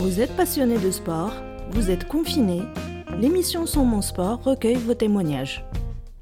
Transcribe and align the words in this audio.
Vous 0.00 0.18
êtes 0.18 0.34
passionné 0.34 0.78
de 0.78 0.90
sport, 0.90 1.34
vous 1.72 1.90
êtes 1.90 2.08
confiné, 2.08 2.62
l'émission 3.18 3.66
Son 3.66 3.84
Mon 3.84 4.00
Sport 4.00 4.42
recueille 4.42 4.76
vos 4.76 4.94
témoignages. 4.94 5.62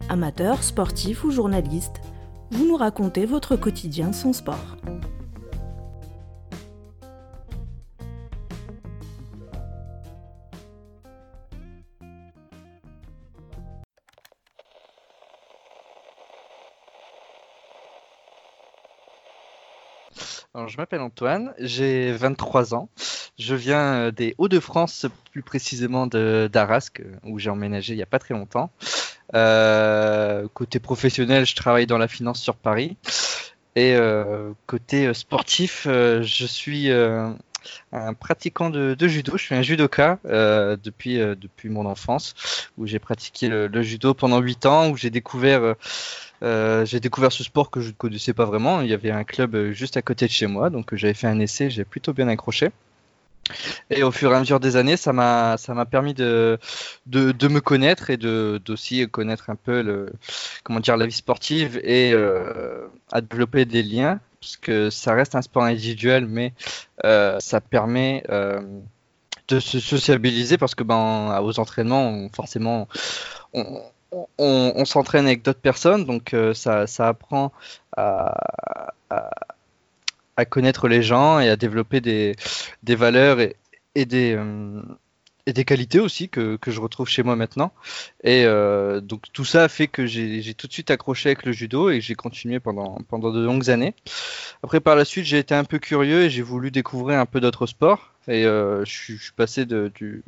Amateurs, 0.09 0.65
sportifs 0.65 1.23
ou 1.23 1.31
journalistes, 1.31 2.01
vous 2.51 2.67
nous 2.67 2.77
racontez 2.77 3.25
votre 3.25 3.55
quotidien 3.55 4.13
sans 4.13 4.33
sport. 4.33 4.77
Alors, 20.53 20.67
je 20.67 20.77
m'appelle 20.79 21.01
Antoine, 21.01 21.55
j'ai 21.61 22.11
23 22.11 22.75
ans. 22.75 22.89
Je 23.39 23.55
viens 23.55 23.95
euh, 23.95 24.11
des 24.11 24.35
Hauts-de-France, 24.39 25.07
plus 25.33 25.43
précisément 25.43 26.07
d'Arasque, 26.07 27.03
où 27.25 27.39
j'ai 27.39 27.51
emménagé 27.51 27.95
il 27.95 27.97
n'y 27.97 28.03
a 28.03 28.07
pas 28.07 28.19
très 28.19 28.35
longtemps. 28.35 28.71
Euh, 29.35 30.49
côté 30.55 30.81
professionnel, 30.81 31.47
je 31.47 31.55
travaille 31.55 31.87
dans 31.87 31.99
la 31.99 32.09
finance 32.09 32.41
sur 32.41 32.57
Paris. 32.57 32.97
Et 33.77 33.95
euh, 33.95 34.53
côté 34.67 35.07
euh, 35.07 35.15
sportif, 35.15 35.87
euh, 35.87 36.23
je 36.23 36.47
suis 36.47 36.91
euh, 36.91 37.31
un 37.93 38.15
pratiquant 38.15 38.71
de, 38.71 38.97
judo. 39.07 39.37
Je 39.37 39.43
suis 39.43 39.55
un 39.55 39.63
judoka 39.63 40.19
euh, 40.27 40.77
depuis, 40.83 41.21
euh, 41.21 41.37
mon 41.65 41.87
enfance, 41.87 42.35
où 42.77 42.87
j'ai 42.87 42.99
pratiqué 42.99 43.49
le, 43.49 43.83
judo 43.83 44.15
pendant 44.15 44.41
8 44.41 44.67
ans, 44.67 44.91
où 44.91 44.97
j'ai 44.97 45.11
découvert, 45.11 45.63
euh, 45.63 45.75
euh, 46.43 46.87
ce 46.87 47.45
sport 47.45 47.71
que 47.71 47.81
je 47.81 47.89
ne 47.89 47.93
connaissais 47.93 48.33
pas 48.33 48.45
vraiment. 48.45 48.81
Il 48.81 48.89
y 48.89 48.95
avait 48.95 49.11
un 49.11 49.25
club 49.25 49.55
euh, 49.55 49.73
juste 49.73 49.97
à 49.97 50.03
côté 50.03 50.27
de 50.27 50.33
chez 50.33 50.47
moi, 50.47 50.71
donc 50.71 50.93
euh, 50.93 50.97
j'avais 50.97 51.15
fait 51.15 51.27
un 51.27 51.39
essai, 51.39 51.71
j'ai 51.71 51.85
plutôt 51.85 52.13
bien 52.13 52.29
accroché. 52.29 52.71
Et 53.91 54.03
au 54.03 54.11
fur 54.11 54.33
et 54.33 54.37
à 54.37 54.41
mesure 54.41 54.61
des 54.61 54.77
années, 54.77 54.97
ça 54.97 55.13
m'a 55.13 55.57
ça 55.57 55.75
m'a 55.75 55.87
permis 55.87 56.15
de, 56.15 56.59
de, 57.07 57.49
me 57.49 57.61
connaître 57.61 58.11
et 58.11 58.17
de 58.17 58.61
d'aussi 58.65 59.09
connaître 59.09 59.51
un 59.51 59.57
peu 59.57 60.11
comment 60.65 60.81
dire 60.81 60.97
la 60.97 61.07
vie 61.07 61.13
sportive 61.13 61.81
et 61.83 62.13
euh, 62.13 62.87
à 63.13 63.21
développer 63.21 63.65
des 63.65 63.83
liens 63.83 64.21
parce 64.41 64.57
que 64.57 64.91
ça 64.91 65.15
reste 65.15 65.35
un 65.35 65.43
sport 65.43 65.65
individuel, 65.65 66.27
mais 66.27 66.53
euh, 67.05 67.37
ça 67.41 67.61
permet 67.61 68.23
euh, 68.29 68.61
de 69.49 69.59
se 69.59 69.81
sociabiliser 69.81 70.59
parce 70.59 70.75
que 70.75 70.85
ben 70.85 71.41
aux 71.43 71.59
entraînements, 71.59 72.29
forcément, 72.33 72.87
on, 73.53 74.85
s'entraîne 74.85 75.27
avec 75.27 75.43
d'autres 75.43 75.61
personnes, 75.61 76.05
donc 76.05 76.35
ça 76.55 76.87
ça 76.87 77.09
apprend 77.09 77.53
à 77.97 78.33
à 80.39 80.45
connaître 80.45 80.87
les 80.87 81.03
gens 81.03 81.41
et 81.41 81.49
à 81.49 81.57
développer 81.57 82.01
des, 82.01 82.37
des 82.85 82.95
valeurs 82.95 83.41
et, 83.41 84.05
des, 84.07 84.37
euh, 84.37 84.81
et 85.47 85.53
des 85.53 85.65
qualités 85.65 85.99
aussi 85.99 86.29
que, 86.29 86.55
que 86.57 86.71
je 86.71 86.81
retrouve 86.81 87.09
chez 87.09 87.25
moi 87.25 87.35
maintenant. 87.35 87.73
Et 88.23 88.45
euh, 88.45 89.01
donc 89.01 89.25
tout 89.33 89.45
ça 89.45 89.65
a 89.65 89.69
fait 89.69 89.89
que 89.89 90.07
j'ai 90.07 90.55
tout 90.55 90.69
de 90.69 90.73
suite 90.73 90.93
accroché 90.93 91.31
avec 91.31 91.45
le 91.45 91.51
judo 91.51 91.91
et 91.91 92.01
j'ai 92.01 92.15
continué 92.15 92.61
pendant, 92.61 92.99
pendant 93.09 93.33
de 93.33 93.45
longues 93.45 93.69
années. 93.69 93.97
Après 94.63 94.79
par 94.79 94.95
la 94.95 95.05
suite 95.05 95.25
j'ai 95.25 95.39
été 95.39 95.57
un 95.57 95.65
peu 95.65 95.81
curieux 95.81 96.23
et 96.23 96.31
j'ai 96.31 96.43
voulu 96.43 96.71
découvrir 96.71 97.19
un 97.19 97.27
peu 97.27 97.41
d'autres 97.41 97.67
sports 97.67 98.15
et 98.29 98.45
euh, 98.45 98.85
je, 98.85 98.93
suis, 98.93 99.33
passé 99.37 99.67
de, 99.67 99.91
du, 99.93 100.23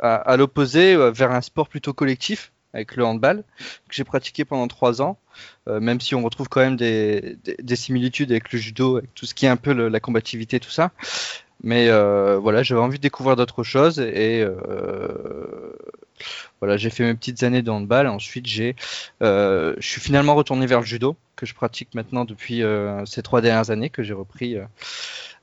à, 0.00 0.36
l'opposé 0.36 0.96
vers 1.12 1.30
un 1.30 1.40
sport 1.40 1.68
plutôt 1.68 1.92
collectif 1.92 2.50
avec 2.76 2.94
le 2.96 3.04
handball 3.04 3.42
que 3.88 3.94
j'ai 3.94 4.04
pratiqué 4.04 4.44
pendant 4.44 4.68
trois 4.68 5.02
ans. 5.02 5.18
Euh, 5.68 5.80
même 5.80 6.00
si 6.00 6.14
on 6.14 6.22
retrouve 6.22 6.48
quand 6.48 6.60
même 6.60 6.76
des, 6.76 7.36
des, 7.44 7.56
des 7.58 7.76
similitudes 7.76 8.30
avec 8.30 8.52
le 8.52 8.58
judo, 8.58 8.98
avec 8.98 9.14
tout 9.14 9.26
ce 9.26 9.34
qui 9.34 9.46
est 9.46 9.48
un 9.48 9.56
peu 9.56 9.72
la 9.72 10.00
combativité, 10.00 10.60
tout 10.60 10.70
ça. 10.70 10.92
Mais 11.62 11.88
euh, 11.88 12.38
voilà, 12.38 12.62
j'avais 12.62 12.80
envie 12.80 12.98
de 12.98 13.02
découvrir 13.02 13.34
d'autres 13.34 13.62
choses 13.62 13.98
et 13.98 14.42
euh, 14.42 15.72
voilà, 16.60 16.76
j'ai 16.76 16.90
fait 16.90 17.02
mes 17.02 17.14
petites 17.14 17.42
années 17.42 17.62
de 17.62 17.70
handball. 17.70 18.06
Ensuite, 18.06 18.46
j'ai, 18.46 18.76
je 19.20 19.74
suis 19.80 20.00
finalement 20.00 20.34
retourné 20.34 20.66
vers 20.66 20.80
le 20.80 20.86
judo 20.86 21.16
que 21.34 21.46
je 21.46 21.54
pratique 21.54 21.94
maintenant 21.94 22.24
depuis 22.24 22.62
ces 23.06 23.22
trois 23.22 23.40
dernières 23.40 23.70
années 23.70 23.90
que 23.90 24.02
j'ai 24.02 24.14
repris 24.14 24.56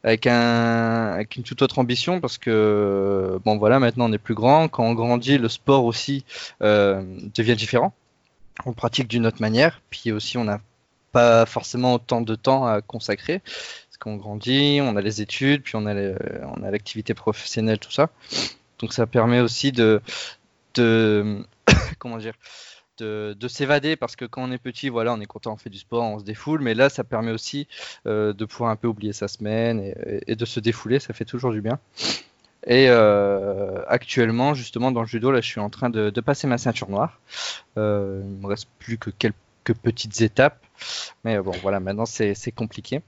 avec 0.03 0.28
un 0.28 1.14
avec 1.14 1.36
une 1.36 1.44
toute 1.44 1.62
autre 1.62 1.80
ambition 1.80 2.19
parce 2.19 2.38
que 2.38 3.40
bon 3.46 3.58
voilà, 3.58 3.80
maintenant 3.80 4.09
on 4.09 4.14
est 4.14 4.18
plus 4.18 4.36
grand. 4.36 4.68
Quand 4.68 4.84
on 4.84 4.94
grandit, 4.94 5.38
le 5.38 5.50
sport 5.50 5.86
aussi 5.86 6.25
euh, 6.62 7.02
devient 7.36 7.56
différent 7.56 7.94
on 8.66 8.74
pratique 8.74 9.08
d'une 9.08 9.25
autre 9.25 9.42
manière, 9.42 9.81
puis 9.90 10.12
aussi 10.12 10.38
on 10.38 10.44
n'a 10.44 10.62
pas 11.12 11.46
forcément 11.46 11.96
autant 11.96 12.22
de 12.22 12.36
temps 12.36 12.66
à 12.66 12.81
consacrer, 12.81 13.40
parce 13.40 13.97
qu'on 14.00 14.16
grandit, 14.16 14.80
on 14.81 14.96
a 14.96 15.02
les 15.02 15.22
études, 15.22 15.63
puis 15.63 15.75
on 15.75 15.86
a 15.86 15.94
on 15.94 16.63
a 16.63 16.72
l'activité 16.72 17.13
professionnelle, 17.13 17.80
tout 17.80 17.92
ça. 17.92 18.09
Donc 18.80 18.94
ça 18.94 19.06
permet 19.06 19.40
aussi 19.40 19.72
de, 19.72 20.02
de 20.75 21.46
comment 22.00 22.18
dire, 22.18 22.34
de, 22.98 23.36
de 23.38 23.48
s'évader, 23.48 23.96
parce 23.96 24.16
que 24.16 24.26
quand 24.26 24.44
on 24.44 24.52
est 24.52 24.58
petit, 24.58 24.90
voilà, 24.90 25.14
on 25.14 25.20
est 25.20 25.26
content, 25.26 25.54
on 25.54 25.58
fait 25.58 25.70
du 25.70 25.80
sport, 25.80 26.04
on 26.04 26.20
se 26.20 26.24
défoule, 26.24 26.62
mais 26.62 26.74
là 26.74 26.90
ça 26.90 27.04
permet 27.04 27.31
aussi 27.31 27.68
euh, 28.08 28.34
de 28.34 28.46
pouvoir 28.46 28.72
un 28.72 28.76
peu 28.76 28.88
oublier 28.88 29.14
sa 29.14 29.28
semaine 29.28 29.94
et, 30.28 30.36
de 30.36 30.46
se 30.46 30.59
défouler, 30.59 31.00
ça 31.00 31.14
fait 31.14 31.26
toujours 31.26 31.52
du 31.52 31.62
bien. 31.62 31.80
Et 32.66 32.86
euh, 32.88 33.81
actuellement, 33.88 34.54
justement, 34.54 34.92
dans 34.92 35.02
le 35.02 35.08
judo, 35.08 35.31
là, 35.31 35.42
je 35.42 35.48
suis 35.48 35.59
en 35.59 35.70
train 35.70 35.90
de, 35.90 36.09
passer 36.22 36.48
ma 36.48 36.58
ceinture 36.58 36.90
noire. 36.90 37.20
Euh, 37.78 38.22
il 38.24 38.42
me 38.42 38.48
reste 38.48 38.68
plus 38.80 38.98
que 38.98 39.10
quelques 39.10 39.36
petites 39.81 40.22
étapes, 40.22 40.64
mais 41.24 41.40
bon, 41.40 41.52
voilà, 41.62 41.80
maintenant 41.80 42.06
c'est 42.06 42.52
compliqué. 42.56 43.02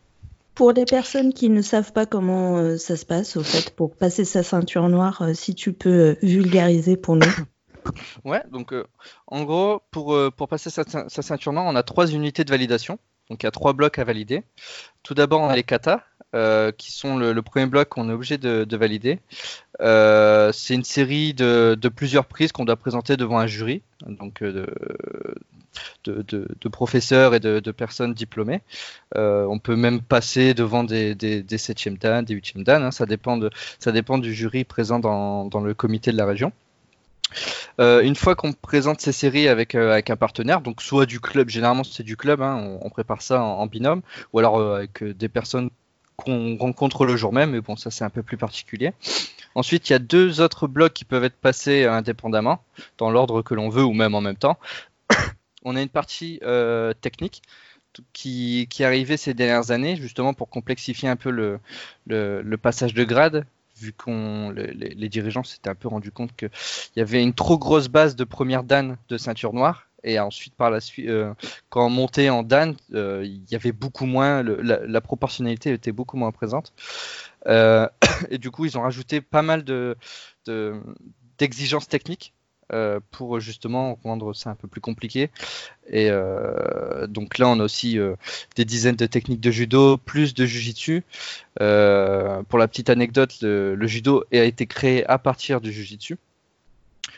Pour 0.56 0.74
des 0.74 0.86
personnes 0.86 1.34
qui 1.34 1.50
ne 1.50 1.62
savent 1.62 1.92
pas 1.92 2.06
comment 2.06 2.58
euh, 2.58 2.78
ça 2.78 2.96
se 2.96 3.06
passe, 3.06 3.36
au 3.36 3.44
fait, 3.44 3.76
pour 3.76 3.94
passer 3.96 4.24
sa 4.24 4.42
ceinture 4.42 4.88
noire, 4.88 5.24
si 5.34 5.54
tu 5.54 5.74
peux 5.74 6.18
vulgariser 6.22 6.96
pour 6.96 7.18
nous. 7.18 7.28
Ouais, 8.26 8.44
donc 8.52 8.74
euh, 8.74 8.86
en 9.28 9.44
gros, 9.44 9.82
pour, 9.92 10.14
euh, 10.14 10.32
pour 10.32 10.48
passer 10.48 10.70
sa, 10.70 10.84
cein- 10.84 11.10
sa 11.10 11.22
ceinture 11.22 11.54
noire, 11.54 11.66
on 11.68 11.76
a 11.76 11.84
trois 11.84 12.08
unités 12.08 12.44
de 12.44 12.50
validation. 12.50 13.00
Donc 13.30 13.42
il 13.42 13.46
y 13.46 13.48
a 13.48 13.52
trois 13.52 13.74
blocs 13.74 13.98
à 13.98 14.04
valider. 14.04 14.44
Tout 15.02 15.16
d'abord, 15.16 15.42
on 15.42 15.48
a 15.48 15.56
les 15.56 15.64
katas, 15.64 16.02
euh, 16.36 16.72
qui 16.72 16.92
sont 16.92 17.18
le, 17.18 17.42
premier 17.42 17.66
bloc 17.66 17.90
qu'on 17.90 18.08
est 18.10 18.14
obligé 18.14 18.38
de, 18.38 18.66
de 18.66 18.78
valider. 18.78 19.20
Euh, 19.82 20.52
c'est 20.52 20.76
une 20.76 20.84
série 20.84 21.34
de, 21.34 21.76
de 21.80 21.90
plusieurs 21.90 22.26
prises 22.26 22.52
qu'on 22.52 22.66
doit 22.66 22.76
présenter 22.76 23.18
devant 23.18 23.40
un 23.40 23.48
jury, 23.48 23.82
donc 24.06 24.44
de, 24.44 24.68
de, 26.04 26.70
professeurs 26.70 27.34
et 27.34 27.40
de, 27.40 27.72
personnes 27.72 28.14
diplômées. 28.14 28.62
On 29.16 29.58
peut 29.58 29.76
même 29.76 30.02
passer 30.02 30.54
devant 30.54 30.84
des, 30.84 31.16
des, 31.16 31.42
des 31.42 31.58
septièmes 31.58 31.98
dan, 31.98 32.24
des 32.24 32.36
huitièmes 32.36 32.64
dan, 32.64 32.84
hein, 32.84 32.92
ça, 32.92 33.08
dépend 33.08 33.40
ça 33.80 33.92
dépend 33.92 34.20
du 34.20 34.36
jury 34.36 34.66
présent 34.66 35.00
dans, 35.00 35.46
dans 35.46 35.62
le 35.62 35.74
comité 35.74 36.12
de 36.12 36.18
la 36.18 36.28
région. 36.28 36.52
Euh, 37.80 38.02
une 38.02 38.16
fois 38.16 38.36
qu'on 38.36 38.54
présente 38.54 39.02
ces 39.02 39.12
séries 39.12 39.48
avec, 39.48 39.76
euh, 39.76 39.92
avec 39.92 40.10
un 40.10 40.16
partenaire, 40.16 40.62
donc 40.62 40.82
soit 40.82 41.06
du 41.06 41.20
club, 41.20 41.50
généralement 41.50 41.84
c'est 41.84 42.04
du 42.04 42.18
club, 42.18 42.42
hein, 42.42 42.78
on, 42.82 42.90
prépare 42.90 43.22
ça 43.22 43.42
en, 43.42 43.66
binôme, 43.68 44.02
ou 44.34 44.40
alors 44.40 44.58
euh, 44.58 44.78
avec 44.78 45.04
des 45.04 45.30
personnes 45.30 45.70
qu'on 46.16 46.58
rencontre 46.58 47.06
le 47.06 47.18
jour 47.18 47.34
même, 47.34 47.52
mais 47.52 47.62
bon 47.62 47.76
ça 47.76 47.92
c'est 47.92 48.06
un 48.06 48.10
peu 48.10 48.24
plus 48.24 48.38
particulier. 48.38 48.94
Ensuite 49.56 49.90
il 49.90 49.94
y 49.94 49.96
a 49.96 50.00
deux 50.00 50.42
autres 50.42 50.68
blocs 50.68 50.94
qui 50.94 51.06
peuvent 51.06 51.24
être 51.24 51.36
passés 51.36 51.86
indépendamment, 51.86 52.62
dans 52.98 53.10
l'ordre 53.10 53.42
que 53.42 53.54
l'on 53.54 53.70
veut 53.70 53.84
ou 53.84 53.94
même 53.94 54.16
en 54.16 54.22
même 54.22 54.38
temps. 54.38 54.58
on 55.64 55.76
a 55.76 55.82
une 55.82 55.90
partie 55.90 56.40
technique 57.02 57.42
qui, 58.14 58.68
qui 58.70 58.84
est 58.84 58.86
arrivée 58.86 59.18
ces 59.18 59.34
dernières 59.34 59.72
années 59.72 59.96
justement 59.96 60.34
pour 60.34 60.50
complexifier 60.50 61.10
un 61.10 61.16
peu 61.16 61.32
le 61.32 62.58
passage 62.58 62.94
de 62.94 63.04
grade 63.04 63.46
vu 63.78 63.94
qu'on 63.94 64.50
le- 64.50 64.66
les, 64.66 65.10
dirigeants 65.10 65.44
s'étaient 65.44 65.70
un 65.70 65.76
peu 65.76 65.88
rendu 65.88 66.12
compte 66.12 66.36
que 66.36 66.48
il 66.96 67.00
y 67.00 67.02
avait 67.02 67.22
une 67.22 67.34
trop 67.34 67.58
grosse 67.58 67.88
base 67.88 68.16
de 68.16 68.24
première 68.24 68.64
dan 68.64 68.98
de 69.10 69.18
ceinture 69.18 69.54
noire. 69.54 69.88
Et 70.04 70.20
ensuite 70.20 70.54
par 70.56 70.70
la 70.70 70.82
suite 70.82 71.10
euh, 71.10 71.34
quand 71.70 71.88
on 71.88 71.90
montait 71.90 72.30
en 72.30 72.44
dan 72.44 72.76
euh, 72.94 73.24
il 73.26 73.44
y 73.50 73.56
avait 73.56 73.72
beaucoup 73.72 74.06
moins 74.06 74.44
la, 74.44 75.02
proportionnalité 75.02 75.72
était 75.74 75.92
beaucoup 75.92 76.18
moins 76.18 76.32
présente. 76.32 76.74
Euh, 77.48 77.88
et 78.30 78.38
du 78.38 78.52
coup 78.52 78.66
ils 78.66 78.78
ont 78.78 78.82
rajouté 78.82 79.22
pas 79.22 79.42
mal 79.42 79.64
de- 79.64 79.98
d'exigences 81.38 81.88
techniques 81.88 82.35
euh, 82.74 83.00
pour 83.12 83.40
justement 83.40 84.00
rendre 84.04 84.34
ça 84.34 84.50
un 84.50 84.56
peu 84.56 84.68
plus 84.68 84.82
compliqué 84.82 85.30
et 85.88 86.10
euh, 86.10 87.06
donc 87.08 87.38
là 87.38 87.48
on 87.48 87.60
a 87.60 87.64
aussi 87.64 88.00
euh, 88.00 88.16
des 88.56 88.66
dizaines 88.66 88.96
de 88.96 89.06
techniques 89.06 89.42
de 89.42 89.52
judo 89.52 89.98
plus 89.98 90.34
de 90.34 90.46
jujitsu 90.46 91.04
euh, 91.62 92.44
pour 92.44 92.60
la 92.60 92.68
petite 92.68 92.90
anecdote, 92.90 93.36
le, 93.42 93.76
le 93.76 93.88
judo 93.88 94.24
a 94.34 94.38
été 94.38 94.66
créé 94.66 95.06
à 95.06 95.18
partir 95.18 95.62
du 95.62 95.72
jujitsu. 95.72 96.18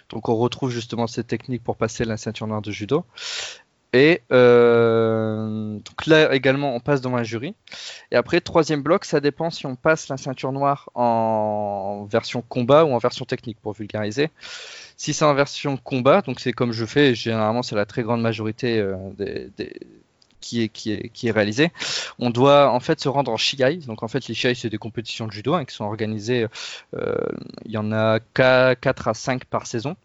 Donc 0.10 0.30
on 0.30 0.36
retrouve 0.36 0.72
justement 0.72 1.08
cette 1.08 1.28
technique 1.28 1.64
pour 1.64 1.76
passer 1.76 2.06
la 2.06 2.18
ceinture 2.18 2.48
noire 2.48 2.62
de 2.62 2.72
judo. 2.72 3.06
Et 3.94 4.22
euh, 4.32 5.80
donc 5.80 6.06
là 6.08 6.34
également, 6.34 6.76
on 6.76 6.80
passe 6.80 7.02
devant 7.02 7.18
un 7.18 7.24
jury. 7.24 7.56
Et 8.12 8.16
après, 8.16 8.42
troisième 8.42 8.82
bloc, 8.82 9.06
ça 9.06 9.20
dépend 9.20 9.50
si 9.50 9.66
on 9.66 9.76
passe 9.76 10.10
la 10.10 10.18
ceinture 10.18 10.52
noire 10.52 10.90
en 10.94 12.06
version 12.10 12.42
combat 12.42 12.84
ou 12.86 12.94
en 12.94 12.98
version 12.98 13.26
technique 13.26 13.60
pour 13.62 13.74
vulgariser. 13.74 14.30
Si 14.98 15.14
c'est 15.14 15.26
en 15.26 15.34
version 15.34 15.78
combat, 15.78 16.22
donc 16.22 16.40
c'est 16.40 16.54
comme 16.54 16.74
je 16.74 16.86
fais, 16.86 17.16
généralement 17.16 17.64
c'est 17.64 17.76
la 17.76 17.86
très 17.86 18.04
grande 18.04 18.22
majorité 18.22 18.80
euh, 18.80 18.98
qui 20.42 20.62
est, 20.62 20.70
qui 20.70 20.92
est, 20.92 21.10
qui 21.10 21.28
est. 21.28 21.72
On 22.20 22.30
doit 22.30 22.72
en 22.72 22.80
fait 22.80 23.00
se 23.00 23.10
rendre 23.10 23.32
en 23.32 23.38
Shiai. 23.38 23.78
Donc 23.78 24.04
en 24.04 24.08
fait, 24.08 24.28
les 24.28 24.34
Shiai, 24.34 24.56
c'est 24.56 24.70
des 24.70 24.78
compétitions 24.78 25.28
de 25.28 25.32
judo 25.32 25.54
hein, 25.54 25.66
qui 25.66 25.76
sont 25.76 25.86
organisées. 25.86 26.48
Euh, 26.96 27.16
il 27.66 27.72
y 27.72 27.78
en 27.78 27.92
a 27.92 28.20
4 28.20 29.08
à 29.08 29.14
5 29.14 29.46
par 29.46 29.68
saison. 29.68 29.96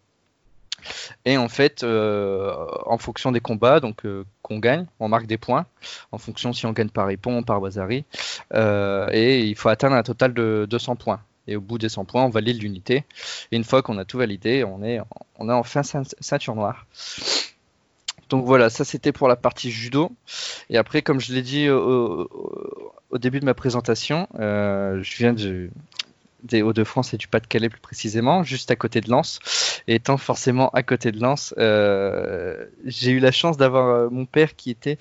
Et 1.25 1.37
en 1.37 1.49
fait, 1.49 1.83
euh, 1.83 2.53
en 2.85 2.97
fonction 2.97 3.31
des 3.31 3.39
combats, 3.39 3.79
donc 3.79 4.05
euh, 4.05 4.25
qu'on 4.41 4.59
gagne, 4.59 4.85
on 4.99 5.09
marque 5.09 5.27
des 5.27 5.37
points, 5.37 5.65
en 6.11 6.17
fonction 6.17 6.53
si 6.53 6.65
on 6.65 6.73
gagne 6.73 6.89
par 6.89 7.11
Ipon, 7.11 7.43
par 7.43 7.61
Wazari, 7.61 8.05
et 8.53 9.39
il 9.41 9.55
faut 9.55 9.69
atteindre 9.69 9.95
un 9.95 10.03
total 10.03 10.33
de 10.33 10.67
200 10.69 10.95
points. 10.95 11.21
Et 11.47 11.55
au 11.55 11.61
bout 11.61 11.77
des 11.77 11.89
100 11.89 12.05
points, 12.05 12.23
on 12.23 12.29
valide 12.29 12.61
l'unité. 12.61 13.03
Et 13.51 13.57
une 13.57 13.65
fois 13.65 13.81
qu'on 13.81 13.97
a 13.97 14.05
tout 14.05 14.17
validé, 14.17 14.63
on 14.63 14.81
est, 14.83 14.99
on 15.39 15.49
a 15.49 15.55
enfin 15.55 15.81
ceinture 15.83 16.55
noire. 16.55 16.85
Donc 18.29 18.45
voilà, 18.45 18.69
ça 18.69 18.85
c'était 18.85 19.11
pour 19.11 19.27
la 19.27 19.35
partie 19.35 19.69
judo. 19.69 20.11
Et 20.69 20.77
après, 20.77 21.01
comme 21.01 21.19
je 21.19 21.33
l'ai 21.33 21.41
dit 21.41 21.69
au, 21.69 22.27
début 23.19 23.39
de 23.39 23.45
ma 23.45 23.53
présentation, 23.53 24.27
euh, 24.39 25.03
je 25.03 25.17
viens 25.17 25.35
des 26.43 26.61
Hauts-de-France 26.61 27.13
et 27.13 27.17
du 27.17 27.27
Pas-de-Calais 27.27 27.69
plus 27.69 27.81
précisément, 27.81 28.43
juste 28.43 28.71
à 28.71 28.75
côté 28.75 29.01
de 29.01 29.09
Lens. 29.09 29.39
Et 29.87 29.95
étant 29.95 30.17
forcément 30.17 30.69
à 30.69 30.83
côté 30.83 31.11
de 31.11 31.19
Lens, 31.19 31.53
euh, 31.57 32.65
j'ai 32.85 33.11
eu 33.11 33.19
la 33.19 33.31
chance 33.31 33.57
d'avoir 33.57 33.87
euh, 33.87 34.09
mon 34.09 34.25
père 34.25 34.55
qui 34.55 34.69
était, 34.69 34.97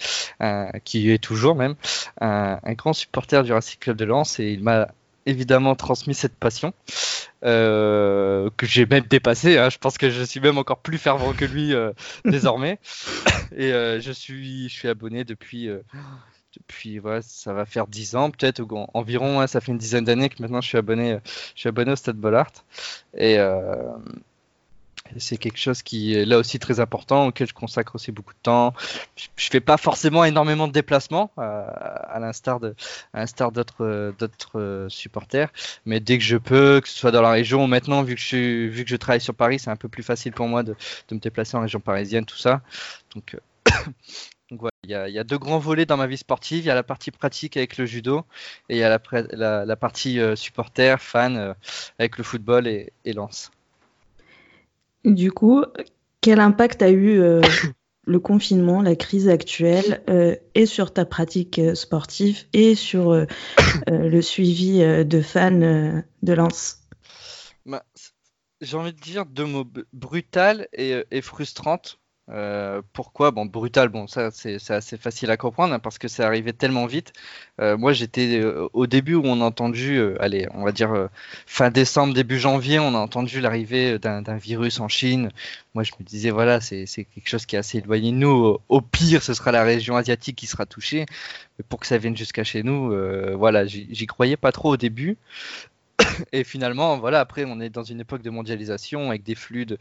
qui 0.84 1.10
est 1.10 1.22
toujours 1.22 1.54
même, 1.54 1.74
un, 2.20 2.58
un, 2.62 2.72
grand 2.72 2.92
supporter 2.92 3.44
du 3.44 3.52
Racing 3.52 3.78
Club 3.78 3.96
de 3.96 4.04
Lens 4.04 4.40
et 4.40 4.50
il 4.50 4.62
m'a 4.62 4.88
évidemment 5.24 5.76
transmis 5.76 6.14
cette 6.14 6.34
passion 6.34 6.74
euh, 7.44 8.50
que 8.56 8.66
j'ai 8.66 8.86
même 8.86 9.04
dépassé. 9.08 9.56
Hein. 9.56 9.70
Je 9.70 9.78
pense 9.78 9.98
que 9.98 10.10
je 10.10 10.22
suis 10.22 10.40
même 10.40 10.58
encore 10.58 10.78
plus 10.78 10.98
fervent 10.98 11.32
que 11.32 11.44
lui 11.44 11.72
désormais. 12.24 12.78
Et 13.56 13.70
je 13.70 14.12
suis, 14.12 14.68
je 14.68 14.74
suis 14.74 14.88
abonné 14.88 15.24
depuis. 15.24 15.68
depuis 16.56 16.98
voilà, 16.98 17.22
ça 17.22 17.52
va 17.52 17.64
faire 17.64 17.86
10 17.86 18.16
ans 18.16 18.30
peut-être 18.30 18.62
environ 18.92 19.40
hein, 19.40 19.46
ça 19.46 19.62
fait 19.62 19.72
une 19.72 19.78
dizaine 19.78 20.04
d'années 20.04 20.28
que 20.28 20.42
maintenant 20.42 20.60
je 20.60 20.68
suis 20.68 20.76
abonné 20.76 21.16
je 21.54 21.60
suis 21.60 21.68
abonné 21.70 21.92
au 21.92 21.96
Stade 21.96 22.16
Bollard 22.16 22.52
et 23.16 23.38
c'est 25.18 25.36
quelque 25.36 25.58
chose 25.58 25.82
qui 25.82 26.14
est 26.14 26.24
là 26.24 26.38
aussi 26.38 26.58
très 26.58 26.80
important, 26.80 27.26
auquel 27.26 27.46
je 27.46 27.54
consacre 27.54 27.94
aussi 27.94 28.12
beaucoup 28.12 28.34
de 28.34 28.38
temps. 28.42 28.74
Je, 29.16 29.26
ne 29.26 29.50
fais 29.50 29.60
pas 29.60 29.76
forcément 29.76 30.24
énormément 30.24 30.68
de 30.68 30.72
déplacements, 30.72 31.30
euh, 31.38 31.66
à 31.68 32.18
l'instar 32.20 32.60
d'autres, 33.52 34.14
d'autres 34.18 34.60
euh, 34.60 34.88
supporters, 34.88 35.50
mais 35.86 36.00
dès 36.00 36.18
que 36.18 36.24
je 36.24 36.36
peux, 36.36 36.80
que 36.80 36.88
ce 36.88 36.98
soit 36.98 37.10
dans 37.10 37.22
la 37.22 37.30
région, 37.30 37.66
maintenant 37.66 38.02
vu 38.02 38.14
que 38.14 38.20
je, 38.20 38.96
travaille 38.96 39.20
sur 39.20 39.34
Paris, 39.34 39.58
c'est 39.58 39.70
un 39.70 39.76
peu 39.76 39.88
plus 39.88 40.02
facile 40.02 40.32
pour 40.32 40.46
moi 40.46 40.62
de, 40.62 40.74
me 41.10 41.18
déplacer 41.18 41.56
en 41.56 41.60
région 41.62 41.80
parisienne, 41.80 42.24
tout 42.24 42.38
ça. 42.38 42.62
Donc, 43.14 43.34
euh, 43.34 43.70
voilà, 44.50 44.72
il 44.84 45.14
y, 45.14 45.18
a, 45.18 45.24
deux 45.24 45.38
grands 45.38 45.58
volets 45.58 45.86
dans 45.86 45.96
ma 45.96 46.06
vie 46.06 46.16
sportive. 46.16 46.64
Il 46.64 46.66
y 46.66 46.70
a 46.70 46.74
la 46.74 46.82
partie 46.82 47.10
pratique 47.10 47.56
avec 47.56 47.76
le 47.76 47.86
judo 47.86 48.24
et 48.68 48.76
il 48.76 48.78
y 48.78 48.84
a 48.84 48.88
la, 48.88 49.76
partie 49.76 50.18
supporter, 50.36 51.00
fan 51.00 51.54
avec 51.98 52.18
le 52.18 52.24
football 52.24 52.66
et, 52.66 52.92
et 53.04 53.12
lance. 53.12 53.50
Du 55.04 55.32
coup, 55.32 55.64
quel 56.20 56.40
impact 56.40 56.82
a 56.82 56.90
eu 56.90 57.20
euh, 57.20 57.40
le 58.06 58.20
confinement, 58.20 58.82
la 58.82 58.96
crise 58.96 59.28
actuelle, 59.28 60.02
euh, 60.08 60.36
et 60.54 60.66
sur 60.66 60.92
ta 60.92 61.04
pratique 61.04 61.58
euh, 61.58 61.74
sportive 61.74 62.44
et 62.52 62.74
sur 62.74 63.12
le 63.88 64.20
suivi 64.20 64.80
de 64.80 65.20
fans 65.20 66.02
de 66.22 66.32
Lens? 66.32 66.88
Bah, 67.66 67.84
J'ai 68.60 68.76
envie 68.76 68.92
de 68.92 69.00
dire 69.00 69.26
deux 69.26 69.46
mots 69.46 69.66
brutal 69.92 70.68
et, 70.72 71.04
et 71.10 71.20
frustrante 71.20 71.98
euh, 72.30 72.82
pourquoi? 72.92 73.32
Bon, 73.32 73.46
brutal, 73.46 73.88
bon, 73.88 74.06
ça 74.06 74.30
c'est 74.30 74.70
assez 74.70 74.96
facile 74.96 75.30
à 75.30 75.36
comprendre 75.36 75.74
hein, 75.74 75.80
parce 75.80 75.98
que 75.98 76.06
c'est 76.06 76.22
arrivé 76.22 76.52
tellement 76.52 76.86
vite. 76.86 77.12
Euh, 77.60 77.76
moi 77.76 77.92
j'étais 77.92 78.38
euh, 78.38 78.68
au 78.72 78.86
début 78.86 79.14
où 79.16 79.22
on 79.24 79.40
a 79.40 79.44
entendu, 79.44 80.00
allez, 80.20 80.46
on 80.54 80.64
va 80.64 80.72
dire 80.72 81.08
fin 81.46 81.70
décembre, 81.70 82.14
début 82.14 82.38
janvier, 82.38 82.78
on 82.78 82.94
a 82.94 82.98
entendu 82.98 83.40
l'arrivée 83.40 83.98
d'un 83.98 84.36
virus 84.36 84.78
en 84.80 84.88
Chine. 84.88 85.30
Moi 85.74 85.82
je 85.82 85.92
me 85.98 86.04
disais, 86.04 86.30
voilà, 86.30 86.60
c'est 86.60 86.86
quelque 86.86 87.28
chose 87.28 87.44
qui 87.44 87.56
est 87.56 87.58
assez 87.58 87.78
éloigné 87.78 88.12
de 88.12 88.16
nous. 88.16 88.58
Au 88.68 88.80
pire, 88.80 89.22
ce 89.22 89.34
sera 89.34 89.50
la 89.52 89.64
région 89.64 89.96
asiatique 89.96 90.36
qui 90.36 90.46
sera 90.46 90.64
touchée. 90.64 91.06
Mais 91.58 91.64
pour 91.68 91.80
que 91.80 91.86
ça 91.86 91.98
vienne 91.98 92.16
jusqu'à 92.16 92.44
chez 92.44 92.62
nous, 92.62 92.94
voilà, 93.36 93.66
j'y 93.66 94.06
croyais 94.06 94.36
pas 94.36 94.52
trop 94.52 94.70
au 94.70 94.76
début. 94.76 95.18
et 96.32 96.44
finalement, 96.44 96.98
voilà, 96.98 97.20
après, 97.20 97.44
on 97.44 97.60
est 97.60 97.70
dans 97.70 97.82
une 97.82 98.00
époque 98.00 98.22
de 98.22 98.30
mondialisation 98.30 99.10
avec 99.10 99.22
des 99.22 99.34
flux 99.34 99.66
de, 99.66 99.78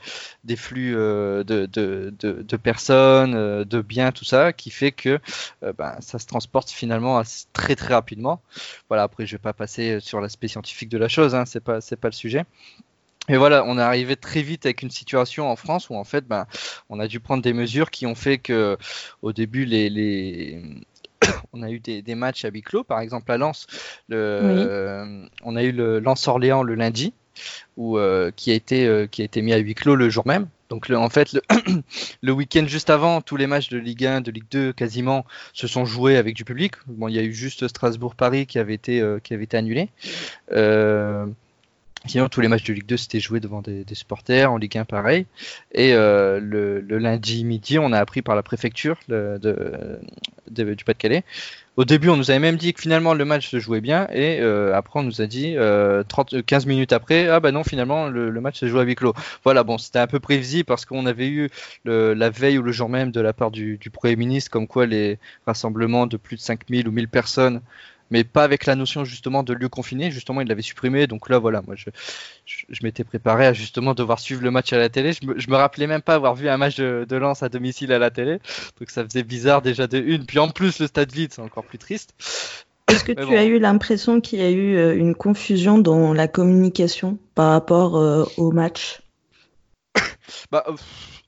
euh, 1.77 2.57
personnes, 2.63 3.35
euh, 3.35 3.65
de 3.65 3.81
biens, 3.81 4.11
tout 4.11 4.25
ça, 4.25 4.53
qui 4.53 4.69
fait 4.69 4.91
que 4.91 5.19
euh, 5.63 5.73
ben, 5.73 5.95
ça 5.99 6.19
se 6.19 6.27
transporte 6.27 6.69
finalement 6.69 7.21
très 7.53 7.75
très 7.75 7.93
rapidement. 7.93 8.41
Voilà, 8.89 9.03
après, 9.03 9.25
je 9.25 9.33
vais 9.33 9.41
pas 9.41 9.53
passer 9.53 9.99
sur 9.99 10.21
l'aspect 10.21 10.47
scientifique 10.47 10.89
de 10.89 10.97
la 10.97 11.07
chose, 11.07 11.35
hein, 11.35 11.45
c'est 11.45 11.61
pas 11.61 11.79
le 11.79 12.11
sujet. 12.11 12.45
Et 13.29 13.37
voilà, 13.37 13.63
on 13.65 13.77
est 13.77 13.81
arrivé 13.81 14.15
très 14.15 14.41
vite 14.41 14.65
avec 14.65 14.81
une 14.81 14.89
situation 14.89 15.49
en 15.49 15.55
France 15.55 15.89
où 15.89 15.95
en 15.95 16.03
fait, 16.03 16.27
ben, 16.27 16.47
on 16.89 16.99
a 16.99 17.07
dû 17.07 17.19
prendre 17.19 17.43
des 17.43 17.53
mesures 17.53 17.91
qui 17.91 18.07
ont 18.07 18.15
fait 18.15 18.39
que, 18.39 18.77
au 19.21 19.31
début, 19.31 19.65
les 19.65 20.63
on 21.53 21.63
a 21.63 21.69
eu 21.69 21.79
des, 21.79 22.15
matchs 22.15 22.45
à 22.45 22.49
huis 22.49 22.61
clos, 22.61 22.83
par 22.83 22.99
exemple 22.99 23.31
à 23.31 23.37
Lens. 23.37 23.67
Le, 24.09 25.27
on 25.43 25.55
a 25.55 25.63
eu 25.63 25.71
le 25.71 25.99
Lens 25.99 26.27
Orléans 26.27 26.63
le 26.63 26.75
lundi, 26.75 27.13
où, 27.77 27.97
euh, 27.97 28.31
qui, 28.35 28.51
a 28.51 28.53
été, 28.53 28.85
euh, 28.85 29.07
qui 29.07 29.21
a 29.21 29.25
été 29.25 29.41
mis 29.41 29.53
à 29.53 29.57
huis 29.57 29.75
clos 29.75 29.95
le 29.95 30.09
jour 30.09 30.25
même. 30.27 30.47
Donc 30.69 30.89
en 30.89 31.09
fait, 31.09 31.33
le, 31.33 31.41
le 32.21 32.31
week-end 32.31 32.65
juste 32.65 32.89
avant, 32.89 33.21
tous 33.21 33.35
les 33.35 33.47
matchs 33.47 33.69
de 33.69 33.77
Ligue 33.77 34.05
1, 34.05 34.21
de 34.21 34.31
Ligue 34.31 34.45
2 34.51 34.73
quasiment 34.73 35.25
se 35.53 35.67
sont 35.67 35.85
joués 35.85 36.17
avec 36.17 36.35
du 36.35 36.45
public. 36.45 36.75
Bon, 36.87 37.07
il 37.07 37.15
y 37.15 37.19
a 37.19 37.23
eu 37.23 37.33
juste 37.33 37.67
Strasbourg-Paris 37.67 38.45
qui 38.45 38.57
avait 38.57 38.73
été, 38.73 39.01
euh, 39.01 39.19
qui 39.19 39.33
avait 39.33 39.43
été 39.43 39.57
annulé. 39.57 39.89
Sinon, 42.07 42.29
tous 42.29 42.41
les 42.41 42.47
matchs 42.47 42.63
de 42.63 42.73
Ligue 42.73 42.87
2 42.87 42.97
c'était 42.97 43.19
joué 43.19 43.39
devant 43.39 43.61
des, 43.61 43.85
supporters, 43.93 44.51
en 44.51 44.57
Ligue 44.57 44.77
1 44.77 44.85
pareil. 44.85 45.27
Et 45.71 45.93
euh, 45.93 46.39
le, 46.39 46.79
lundi 46.97 47.43
midi, 47.43 47.77
on 47.77 47.91
a 47.91 47.99
appris 47.99 48.23
par 48.23 48.35
la 48.35 48.41
préfecture 48.41 48.97
du 49.07 50.83
Pas-de-Calais. 50.83 51.23
Au 51.77 51.85
début, 51.85 52.09
on 52.09 52.17
nous 52.17 52.31
avait 52.31 52.39
même 52.39 52.57
dit 52.57 52.73
que 52.73 52.81
finalement 52.81 53.13
le 53.13 53.23
match 53.23 53.49
se 53.49 53.59
jouait 53.59 53.81
bien, 53.81 54.07
et 54.11 54.41
euh, 54.41 54.75
après 54.75 54.99
on 54.99 55.03
nous 55.03 55.21
a 55.21 55.25
dit 55.25 55.55
30, 56.09 56.43
15 56.43 56.65
euh, 56.65 56.67
minutes 56.67 56.91
après, 56.91 57.29
ah 57.29 57.39
bah 57.39 57.51
non, 57.51 57.63
finalement 57.63 58.09
le, 58.09 58.29
match 58.41 58.59
se 58.59 58.67
joue 58.67 58.79
à 58.79 58.83
huis 58.83 58.95
clos. 58.95 59.13
Voilà, 59.43 59.63
bon, 59.63 59.77
c'était 59.77 59.99
un 59.99 60.07
peu 60.07 60.19
prévisible 60.19 60.65
parce 60.65 60.85
qu'on 60.85 61.05
avait 61.05 61.29
eu 61.29 61.49
la 61.85 62.29
veille 62.29 62.57
ou 62.57 62.63
le 62.63 62.71
jour 62.71 62.89
même 62.89 63.11
de 63.11 63.21
la 63.21 63.31
part 63.31 63.51
du, 63.51 63.77
du 63.77 63.89
Premier 63.89 64.15
ministre 64.15 64.51
comme 64.51 64.67
quoi 64.67 64.85
les 64.85 65.19
rassemblements 65.45 66.07
de 66.07 66.17
plus 66.17 66.35
de 66.35 66.41
5000 66.41 66.87
ou 66.87 66.91
1000 66.91 67.07
personnes 67.07 67.61
mais 68.11 68.23
pas 68.23 68.43
avec 68.43 68.65
la 68.65 68.75
notion 68.75 69.05
justement 69.05 69.41
de 69.41 69.53
lieu 69.53 69.69
confiné. 69.69 70.11
Justement, 70.11 70.41
il 70.41 70.47
l'avait 70.47 70.61
supprimé. 70.61 71.07
Donc 71.07 71.29
là, 71.29 71.39
voilà, 71.39 71.61
moi, 71.65 71.75
je, 71.75 71.89
je, 72.45 72.79
m'étais 72.83 73.03
préparé 73.03 73.47
à 73.47 73.53
justement 73.53 73.93
devoir 73.93 74.19
suivre 74.19 74.43
le 74.43 74.51
match 74.51 74.71
à 74.73 74.77
la 74.77 74.89
télé. 74.89 75.13
Je 75.13 75.25
me, 75.25 75.33
me 75.33 75.55
rappelais 75.55 75.87
même 75.87 76.01
pas 76.01 76.15
avoir 76.15 76.35
vu 76.35 76.49
un 76.49 76.57
match 76.57 76.75
de, 76.75 77.05
de 77.07 77.15
Lens 77.15 77.41
à 77.41 77.49
domicile 77.49 77.91
à 77.93 77.99
la 77.99 78.11
télé. 78.11 78.39
Donc 78.79 78.89
ça 78.89 79.03
faisait 79.03 79.23
bizarre 79.23 79.61
déjà 79.61 79.87
de 79.87 79.97
une. 79.97 80.25
Puis 80.25 80.39
en 80.39 80.49
plus, 80.49 80.79
le 80.79 80.87
stade 80.87 81.11
vide, 81.11 81.33
c'est 81.33 81.41
encore 81.41 81.63
plus 81.63 81.77
triste. 81.77 82.13
Est-ce 82.87 83.05
que 83.05 83.13
tu 83.13 83.35
as 83.35 83.45
eu 83.45 83.57
l'impression 83.57 84.19
qu'il 84.19 84.39
y 84.39 84.43
a 84.43 84.49
eu 84.49 84.75
euh, 84.75 84.95
une 84.95 85.15
confusion 85.15 85.77
dans 85.77 86.13
la 86.13 86.27
communication 86.27 87.17
par 87.35 87.51
rapport 87.51 87.97
euh, 87.97 88.25
au 88.37 88.51
match? 88.51 89.01
Bah, 90.51 90.65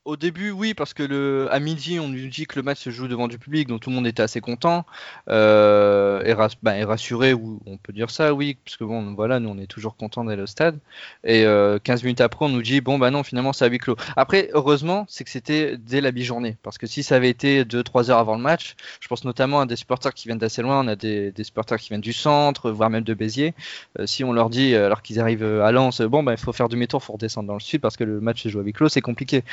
au 0.06 0.18
début, 0.18 0.52
oui, 0.52 0.74
parce 0.74 0.94
que 0.94 1.04
le, 1.04 1.48
à 1.52 1.60
midi, 1.60 1.98
on 2.00 2.10
nous 2.10 2.28
dit 2.28 2.46
que 2.46 2.58
le 2.58 2.64
match 2.64 2.80
se 2.80 2.90
joue 2.90 3.08
devant 3.08 3.30
du 3.30 3.40
public, 3.40 3.70
donc 3.70 3.82
tout 3.82 3.90
le 3.90 3.96
monde 3.96 4.06
était 4.06 4.22
assez 4.22 4.42
content 4.42 4.86
euh, 5.30 6.22
et, 6.26 6.36
ben, 6.62 6.86
rassuré, 6.86 7.34
ou 7.34 7.62
on 7.66 7.78
peut 7.78 7.94
dire 7.94 8.10
ça, 8.10 8.34
oui, 8.34 8.58
parce 8.66 8.76
que 8.76 8.84
bon, 8.84 9.14
voilà, 9.14 9.40
nous 9.40 9.50
on 9.50 9.58
est 9.58 9.68
toujours 9.68 9.96
content 9.96 10.26
d'aller 10.26 10.42
au 10.42 10.48
stade. 10.48 10.78
Et 11.24 11.44
15 11.44 11.46
euh, 11.46 11.80
minutes 12.04 12.20
après, 12.20 12.46
on 12.46 12.50
nous 12.50 12.62
dit 12.62 12.82
bon, 12.82 13.00
bah 13.00 13.12
non, 13.12 13.24
finalement, 13.24 13.54
c'est 13.54 13.64
à 13.64 13.70
huis 13.70 13.78
clos. 13.78 13.96
Après, 14.18 14.50
heureusement, 14.54 15.06
c'est 15.08 15.24
que 15.24 15.30
c'était 15.30 15.78
dès 15.78 16.02
la 16.02 16.12
mi-journée, 16.12 16.58
parce 16.64 16.78
que 16.78 16.86
si 16.86 17.02
ça 17.02 17.16
avait 17.16 17.30
été 17.30 17.64
2-3 17.64 18.12
heures 18.12 18.20
avant 18.20 18.36
le 18.36 18.42
match, 18.42 18.76
je 19.00 19.08
pense 19.08 19.24
notamment 19.24 19.62
à 19.62 19.66
des 19.66 19.78
supporters 19.78 20.14
qui 20.14 20.28
viennent 20.28 20.38
d'assez 20.38 20.62
loin, 20.62 20.84
on 20.84 20.88
a 20.88 20.98
des, 20.98 21.32
des, 21.32 21.44
supporters 21.46 21.80
qui 21.80 21.90
viennent 21.90 22.02
du 22.02 22.14
centre, 22.14 22.72
voire 22.72 22.90
même 22.90 23.04
de 23.04 23.14
Béziers. 23.14 23.54
Euh, 24.00 24.06
si 24.06 24.26
on 24.26 24.34
leur 24.34 24.50
dit, 24.50 24.76
alors 24.76 25.02
qu'ils 25.02 25.22
arrivent 25.22 25.46
à 25.46 25.72
Lens, 25.72 26.02
bon, 26.02 26.24
bah, 26.24 26.34
il 26.34 26.40
faut 26.40 26.52
faire 26.52 26.68
demi-tour 26.68 27.02
pour 27.02 27.16
redescendre 27.16 27.48
dans 27.48 27.54
le 27.54 27.62
sud 27.62 27.80
parce 27.80 27.96
que 27.96 28.04
le 28.04 28.20
match 28.20 28.44
se 28.44 28.50
joue 28.50 28.60
à 28.60 28.64
huis 28.64 28.74
clos, 28.74 28.90
c'est 28.90 29.02
compliqué. 29.02 29.44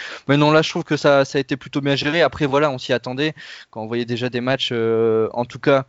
Non, 0.41 0.51
là, 0.51 0.63
je 0.63 0.71
trouve 0.71 0.85
que 0.85 0.97
ça, 0.97 1.21
a 1.21 1.39
été 1.39 1.59
plutôt 1.59 1.83
bien 1.83 1.97
géré. 1.97 2.23
Après, 2.23 2.47
voilà, 2.47 2.71
on 2.71 2.79
s'y 2.79 2.95
attendait. 2.95 3.35
Quand 3.71 3.83
on 3.83 3.87
voyait 3.87 4.07
déjà 4.07 4.31
des 4.31 4.41
matchs, 4.41 4.71
euh, 4.73 5.29
en 5.35 5.45
tout 5.45 5.59
cas, 5.59 5.85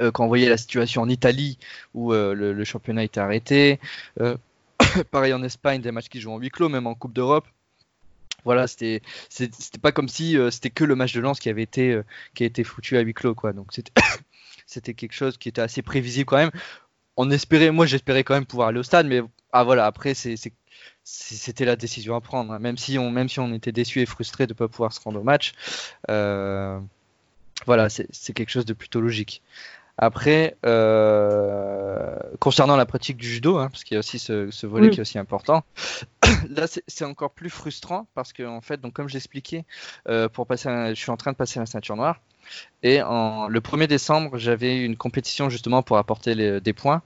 euh, 0.00 0.12
quand 0.12 0.24
on 0.24 0.28
voyait 0.28 0.48
la 0.48 0.56
situation 0.56 1.02
en 1.02 1.08
Italie 1.08 1.58
où 1.92 2.12
euh, 2.12 2.32
le, 2.32 2.64
championnat 2.64 3.02
était 3.02 3.18
arrêté. 3.18 3.80
pareil 5.10 5.32
en 5.32 5.42
Espagne, 5.42 5.80
des 5.80 5.90
matchs 5.90 6.08
qui 6.08 6.20
jouent 6.20 6.30
en 6.30 6.38
huis 6.38 6.50
clos, 6.50 6.68
même 6.68 6.86
en 6.86 6.94
Coupe 6.94 7.12
d'Europe. 7.12 7.46
Voilà, 8.44 8.68
c'était 8.68 9.02
pas 9.82 9.90
comme 9.90 10.08
si 10.08 10.36
c'était 10.52 10.70
que 10.70 10.84
le 10.84 10.94
match 10.94 11.12
de 11.12 11.20
lance 11.20 11.40
qui 11.40 11.48
avait 11.48 11.64
été 11.64 12.00
qui 12.34 12.44
a 12.44 12.46
été 12.46 12.62
foutu 12.62 12.96
à 12.96 13.00
huis 13.00 13.14
clos 13.14 13.34
quoi. 13.34 13.52
Donc 13.52 13.72
c'était 13.72 13.92
c'était 14.66 14.94
quelque 14.94 15.14
chose 15.14 15.36
qui 15.36 15.48
était 15.48 15.62
assez 15.62 15.82
prévisible 15.82 16.26
quand 16.26 16.36
même. 16.36 16.52
On 17.16 17.28
espérait, 17.32 17.72
moi 17.72 17.86
j'espérais 17.86 18.22
quand 18.22 18.34
même 18.34 18.46
pouvoir 18.46 18.68
aller 18.68 18.78
au 18.78 18.84
stade, 18.84 19.08
mais 19.08 19.22
ah 19.52 19.64
voilà, 19.64 19.86
après 19.86 20.14
c'est 20.14 20.36
c'était 21.06 21.64
la 21.64 21.76
décision 21.76 22.16
à 22.16 22.20
prendre. 22.20 22.52
Hein. 22.52 22.58
Même 22.58 22.76
si 22.76 22.98
on, 22.98 23.10
même 23.10 23.28
si 23.28 23.38
on 23.38 23.54
était 23.54 23.72
déçu 23.72 24.00
et 24.00 24.06
frustré 24.06 24.46
de 24.46 24.52
ne 24.52 24.56
pas 24.56 24.66
pouvoir 24.66 24.92
se 24.92 25.00
rendre 25.00 25.20
au 25.20 25.22
match, 25.22 25.52
euh, 26.10 26.80
voilà, 27.64 27.88
c'est 27.88 28.32
quelque 28.34 28.50
chose 28.50 28.66
de 28.66 28.74
plutôt 28.74 29.00
logique. 29.00 29.40
Après, 29.98 30.56
euh, 30.66 32.16
concernant 32.38 32.76
la 32.76 32.84
pratique 32.84 33.16
du 33.16 33.26
judo, 33.26 33.56
hein, 33.56 33.70
parce 33.70 33.82
qu'il 33.84 33.94
y 33.94 33.96
a 33.96 34.00
aussi 34.00 34.18
ce, 34.18 34.66
volet 34.66 34.90
qui 34.90 34.98
est 34.98 35.00
aussi 35.00 35.18
important, 35.18 35.64
là 36.50 36.66
c'est 36.86 37.04
encore 37.04 37.30
plus 37.30 37.48
frustrant 37.48 38.06
parce 38.14 38.34
que 38.34 38.42
en 38.42 38.60
fait, 38.60 38.80
donc 38.80 38.92
comme 38.92 39.08
j'expliquais, 39.08 39.64
euh, 40.08 40.28
pour 40.28 40.46
passer, 40.46 40.68
je 40.90 41.00
suis 41.00 41.10
en 41.10 41.16
train 41.16 41.32
de 41.32 41.36
passer 41.36 41.60
la 41.60 41.66
ceinture 41.66 41.96
noire 41.96 42.20
et 42.82 43.00
en, 43.00 43.48
le 43.48 43.60
1er 43.60 43.86
décembre, 43.86 44.36
j'avais 44.36 44.84
une 44.84 44.96
compétition 44.96 45.48
justement 45.48 45.82
pour 45.82 45.96
apporter 45.96 46.60
des 46.60 46.72
points 46.74 47.00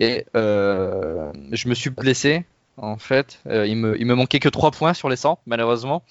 et 0.00 0.24
euh, 0.34 1.30
je 1.52 1.68
me 1.68 1.74
suis 1.74 1.90
blessé 1.90 2.46
en 2.76 2.98
fait. 2.98 3.40
Euh, 3.46 3.66
il, 3.66 3.76
me, 3.76 3.98
il 3.98 4.06
me 4.06 4.14
manquait 4.14 4.40
que 4.40 4.48
3 4.48 4.70
points 4.70 4.94
sur 4.94 5.08
les 5.08 5.16
100, 5.16 5.40
malheureusement. 5.46 6.02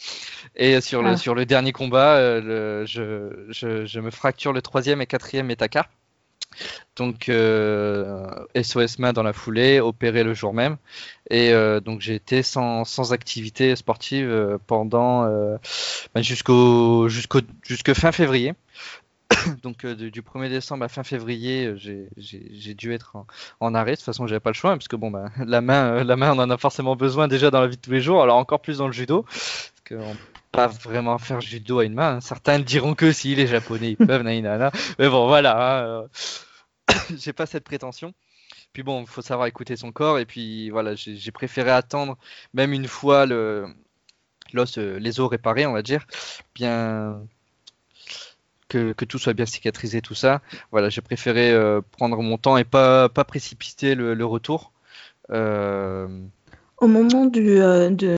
Et 0.56 0.82
sur, 0.82 1.02
le, 1.02 1.12
ah. 1.12 1.18
sur 1.18 1.36
le 1.36 1.46
dernier 1.46 1.72
combat, 1.72 2.16
euh, 2.18 2.86
je, 2.86 3.46
je, 3.50 3.86
je, 3.86 4.00
me 4.00 4.12
fracture 4.12 4.54
le 4.54 4.62
troisième 4.62 5.02
et 5.02 5.06
quatrième 5.08 5.48
métacarpe. 5.48 5.90
Donc 6.96 7.30
euh, 7.30 8.28
SOS 8.62 9.00
main 9.00 9.14
dans 9.14 9.24
la 9.24 9.34
foulée, 9.34 9.80
opéré 9.80 10.24
le 10.24 10.34
jour 10.34 10.54
même. 10.54 10.78
Et 11.30 11.52
euh, 11.52 11.80
donc 11.80 12.02
j'ai 12.02 12.16
été 12.16 12.44
sans, 12.44 12.86
sans, 12.86 13.14
activité 13.14 13.76
sportive 13.76 14.30
euh, 14.30 14.58
pendant 14.68 15.26
ben, 16.14 16.22
jusqu'au 16.22 17.10
jusqu'au 17.10 17.40
jusque 17.64 17.94
fin 17.94 18.12
février. 18.12 18.54
donc 19.64 19.86
du 19.86 20.22
1er 20.22 20.50
décembre 20.50 20.86
à 20.86 20.90
fin 20.90 21.04
février, 21.04 21.74
j'ai 21.78 22.74
dû 22.74 22.94
être 22.94 23.18
en, 23.60 23.76
arrêt. 23.76 23.92
De 23.92 23.96
toute 23.98 24.06
façon, 24.06 24.28
j'avais 24.28 24.40
pas 24.40 24.50
le 24.50 24.56
choix, 24.56 24.72
parce 24.72 24.88
que 24.88 24.96
bon, 24.96 25.12
ben, 25.12 25.32
la 25.46 25.62
main, 25.62 26.04
la 26.04 26.16
main, 26.16 26.34
on 26.34 26.40
en 26.40 26.50
a 26.50 26.58
forcément 26.58 26.96
besoin 26.96 27.28
déjà 27.28 27.52
dans 27.52 27.62
la 27.62 27.68
vie 27.68 27.78
de 27.78 27.82
tous 27.82 27.92
les 27.92 28.02
jours. 28.02 28.24
Alors 28.24 28.38
encore 28.38 28.62
plus 28.62 28.78
dans 28.78 28.88
le 28.88 28.94
judo, 28.94 29.24
parce 29.24 29.82
qu'on 29.88 30.16
pas 30.54 30.68
vraiment 30.68 31.18
faire 31.18 31.42
judo 31.42 31.80
à 31.80 31.86
une 31.86 31.96
main. 31.96 32.18
Hein. 32.18 32.22
Certains 32.22 32.60
diront 32.60 32.94
que 32.94 33.12
si 33.12 33.36
les 33.36 33.48
Japonais 33.48 33.92
ils 33.92 33.98
peuvent, 33.98 34.22
naïnana. 34.22 34.72
Mais 35.00 35.10
bon, 35.10 35.28
voilà. 35.28 35.84
Hein, 35.84 36.06
j'ai 37.18 37.34
pas 37.34 37.48
cette 37.48 37.64
prétention. 37.64 38.14
Puis 38.72 38.84
bon, 38.84 39.02
il 39.02 39.08
faut 39.08 39.22
savoir 39.22 39.48
écouter 39.48 39.76
son 39.76 39.92
corps. 39.92 40.20
Et 40.20 40.26
puis 40.26 40.70
voilà, 40.70 40.96
j'ai 40.96 41.32
préféré 41.32 41.72
attendre, 41.72 42.18
même 42.54 42.72
une 42.72 42.88
fois 42.88 43.26
le 43.26 43.68
euh, 44.56 45.00
les 45.00 45.20
os 45.20 45.30
réparés, 45.30 45.66
on 45.66 45.74
va 45.74 45.82
dire, 45.82 46.06
bien 46.54 47.22
que, 48.74 48.94
que, 48.94 49.06
tout 49.06 49.20
soit 49.20 49.34
bien 49.34 49.46
cicatrisé, 49.46 50.02
tout 50.02 50.16
ça. 50.16 50.42
Voilà, 50.72 50.90
j'ai 50.90 51.02
préféré 51.02 51.52
euh, 51.52 51.82
prendre 51.92 52.22
mon 52.22 52.38
temps 52.38 52.58
et 52.58 52.64
pas, 52.64 53.10
pas 53.10 53.24
précipiter 53.24 53.94
le, 53.94 54.26
retour. 54.26 54.72
Euh, 55.30 56.08
Au 56.78 56.88
moment 56.88 57.26
du 57.26 57.56
de 57.56 58.16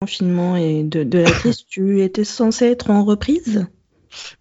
confinement 0.00 0.56
et 0.56 0.82
de, 0.82 1.02
de 1.04 1.18
la 1.20 1.30
crise, 1.30 1.64
tu 1.66 2.02
étais 2.02 2.24
censé 2.24 2.66
être 2.66 2.90
en 2.90 3.04
reprise? 3.04 3.66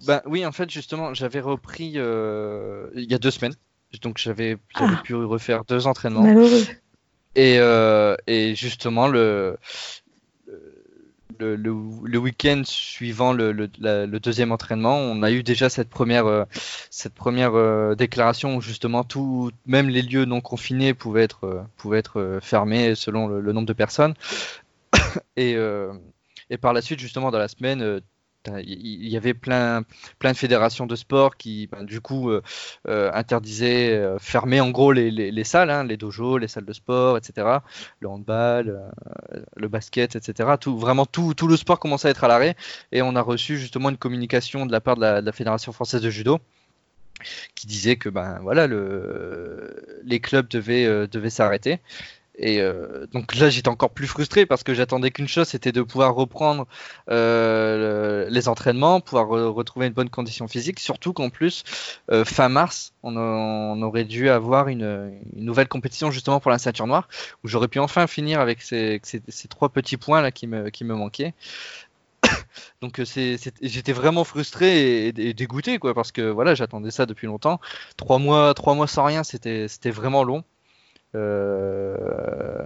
Ben 0.05 0.22
oui, 0.25 0.46
en 0.46 0.51
fait, 0.51 0.70
justement, 0.70 1.13
j'avais 1.13 1.39
repris 1.39 1.93
euh, 1.96 2.89
il 2.96 3.10
y 3.10 3.15
a 3.15 3.20
deux 3.20 3.32
semaines. 3.32 3.55
Donc 4.01 4.17
j'avais 4.17 4.58
ah. 4.75 5.01
pu 5.03 5.15
refaire 5.15 5.63
deux 5.65 5.88
entraînements. 5.88 6.25
Et, 7.36 7.58
euh, 7.60 8.15
et 8.27 8.53
justement, 8.55 9.08
le, 9.08 9.58
le, 11.57 12.17
week-end 12.17 12.62
suivant 12.65 13.33
le, 13.33 13.67
deuxième 14.19 14.51
entraînement, 14.51 14.97
on 14.97 15.23
a 15.23 15.31
eu 15.31 15.43
déjà 15.43 15.69
cette 15.69 15.89
première, 15.89 16.25
euh, 16.25 16.45
cette 16.89 17.13
première 17.13 17.95
déclaration 17.95 18.55
où 18.55 18.62
justement 18.62 19.03
tout, 19.03 19.51
même 19.65 19.89
les 19.89 20.01
lieux 20.01 20.25
non 20.25 20.41
confinés 20.41 20.93
pouvaient 20.93 21.23
être, 21.23 21.65
pouvaient 21.77 22.00
être 22.00 22.39
fermés 22.41 22.95
selon 22.95 23.27
le, 23.27 23.53
nombre 23.53 23.67
de 23.67 23.73
personnes. 23.73 24.13
et 25.38 25.57
par 26.62 26.73
la 26.73 26.81
suite, 26.81 27.00
justement, 27.00 27.31
dans 27.31 27.39
la 27.39 27.47
semaine, 27.47 28.01
il 28.47 29.07
y 29.07 29.17
avait 29.17 29.33
plein, 29.33 29.83
plein 30.19 30.31
de 30.31 30.38
fédérations 30.38 30.85
de 30.85 30.95
sport 30.95 31.38
qui, 31.38 31.67
ben, 31.67 31.83
du 31.83 32.01
coup, 32.01 32.29
euh, 32.29 32.41
euh, 32.88 33.12
interdisaient, 33.13 33.93
euh, 33.93 34.19
fermaient 34.19 34.59
en 34.59 34.71
gros 34.71 34.91
les, 34.91 35.12
les, 35.12 35.43
salles, 35.43 35.69
hein, 35.69 35.83
les 35.83 35.97
dojos, 35.97 36.38
les 36.38 36.47
salles 36.47 36.65
de 36.65 36.73
sport, 36.73 37.17
etc. 37.17 37.57
Le 38.00 38.07
handball, 38.07 38.91
le 39.55 39.67
basket, 39.67 40.15
etc. 40.15 40.51
Tout, 40.59 40.77
vraiment, 40.77 41.05
tout, 41.05 41.33
tout 41.33 41.47
le 41.47 41.57
sport 41.57 41.79
commençait 41.79 42.09
à 42.09 42.12
être 42.12 42.23
à 42.23 42.27
l'arrêt. 42.27 42.55
Et 42.91 43.01
on 43.01 43.15
a 43.15 43.21
reçu 43.21 43.57
justement 43.57 43.89
une 43.89 43.97
communication 43.97 44.65
de 44.65 44.71
la 44.71 44.81
part 44.81 44.95
de 44.95 45.01
la, 45.01 45.31
Fédération 45.33 45.71
française 45.71 46.01
de 46.01 46.12
judo 46.12 46.39
qui 47.55 47.65
disait 47.65 47.95
que 47.95 48.09
ben 48.09 48.39
voilà 48.41 48.67
le, 48.67 50.01
les 50.03 50.19
clubs 50.19 50.47
devaient, 50.47 51.07
devaient 51.07 51.31
s'arrêter 51.31 51.79
et 52.35 52.61
euh, 52.61 53.05
donc 53.11 53.35
là, 53.35 53.49
j'étais 53.49 53.69
encore 53.69 53.91
plus 53.91 54.07
frustré 54.07 54.45
parce 54.45 54.63
que 54.63 54.73
j'attendais 54.73 55.11
qu'une 55.11 55.27
chose, 55.27 55.47
c'était 55.47 55.71
de 55.71 55.81
pouvoir 55.83 56.15
reprendre 56.15 56.65
euh, 57.09 58.27
les 58.29 58.47
entraînements, 58.47 59.01
pouvoir 59.01 59.27
retrouver 59.27 59.87
une 59.87 59.93
bonne 59.93 60.09
condition 60.09 60.47
physique. 60.47 60.79
Surtout 60.79 61.13
qu'en 61.13 61.29
plus, 61.29 61.63
euh, 62.11 62.25
fin 62.25 62.49
mars, 62.49 62.93
on, 63.03 63.81
aurait 63.83 64.05
dû 64.05 64.29
avoir 64.29 64.67
une, 64.67 65.19
nouvelle 65.35 65.67
compétition 65.67 66.09
justement 66.09 66.39
pour 66.39 66.49
la 66.49 66.57
ceinture 66.57 66.87
noire, 66.87 67.07
où 67.43 67.47
j'aurais 67.47 67.67
pu 67.67 67.79
enfin 67.79 68.07
finir 68.07 68.39
avec 68.39 68.61
ces, 68.61 68.99
trois 69.49 69.69
petits 69.69 69.97
points 69.97 70.21
là 70.21 70.31
qui 70.31 70.47
me, 70.47 70.69
qui 70.69 70.85
me 70.85 70.95
manquaient. 70.95 71.33
Donc 72.81 73.01
j'étais 73.03 73.93
vraiment 73.93 74.23
frustré 74.23 75.07
et, 75.07 75.33
dégoûté 75.33 75.77
quoi 75.79 75.93
parce 75.93 76.11
que 76.11 76.21
voilà 76.21 76.55
j'attendais 76.55 76.91
ça 76.91 77.05
depuis 77.05 77.27
longtemps. 77.27 77.59
Trois 77.97 78.17
mois, 78.19 78.53
trois 78.53 78.73
mois 78.73 78.87
sans 78.87 79.03
rien, 79.03 79.23
c'était 79.23 79.91
vraiment 79.91 80.23
long. 80.23 80.43
Euh, 81.15 82.63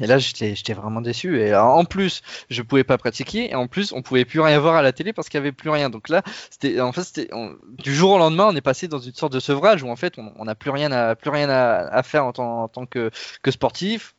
et 0.00 0.06
là, 0.06 0.18
j'étais 0.18 0.72
vraiment 0.72 1.00
déçu. 1.00 1.40
Et 1.40 1.54
en 1.54 1.84
plus, 1.84 2.22
je 2.48 2.62
pouvais 2.62 2.84
pas 2.84 2.96
pratiquer. 2.98 3.50
Et 3.50 3.54
en 3.54 3.66
plus, 3.68 3.92
on 3.92 4.02
pouvait 4.02 4.24
plus 4.24 4.40
rien 4.40 4.58
voir 4.58 4.74
à 4.74 4.82
la 4.82 4.92
télé 4.92 5.12
parce 5.12 5.28
qu'il 5.28 5.38
y 5.38 5.40
avait 5.40 5.52
plus 5.52 5.70
rien. 5.70 5.90
Donc 5.90 6.08
là, 6.08 6.22
c'était 6.50 6.80
en 6.80 6.92
fait, 6.92 7.02
c'était 7.02 7.30
du 7.78 7.94
jour 7.94 8.12
au 8.12 8.18
lendemain, 8.18 8.46
on 8.48 8.56
est 8.56 8.62
passé 8.62 8.88
dans 8.88 8.98
une 8.98 9.14
sorte 9.14 9.32
de 9.32 9.40
sevrage 9.40 9.82
où 9.82 9.90
en 9.90 9.96
fait, 9.96 10.14
on 10.18 10.44
n'a 10.44 10.54
plus 10.54 10.70
rien 10.70 10.90
à 10.92 11.14
plus 11.14 11.30
rien 11.30 11.48
à, 11.50 12.02
faire 12.02 12.24
en 12.24 12.32
tant, 12.32 12.68
tant 12.68 12.86
que, 12.86 13.10
que 13.42 13.50
sportif, 13.50 14.14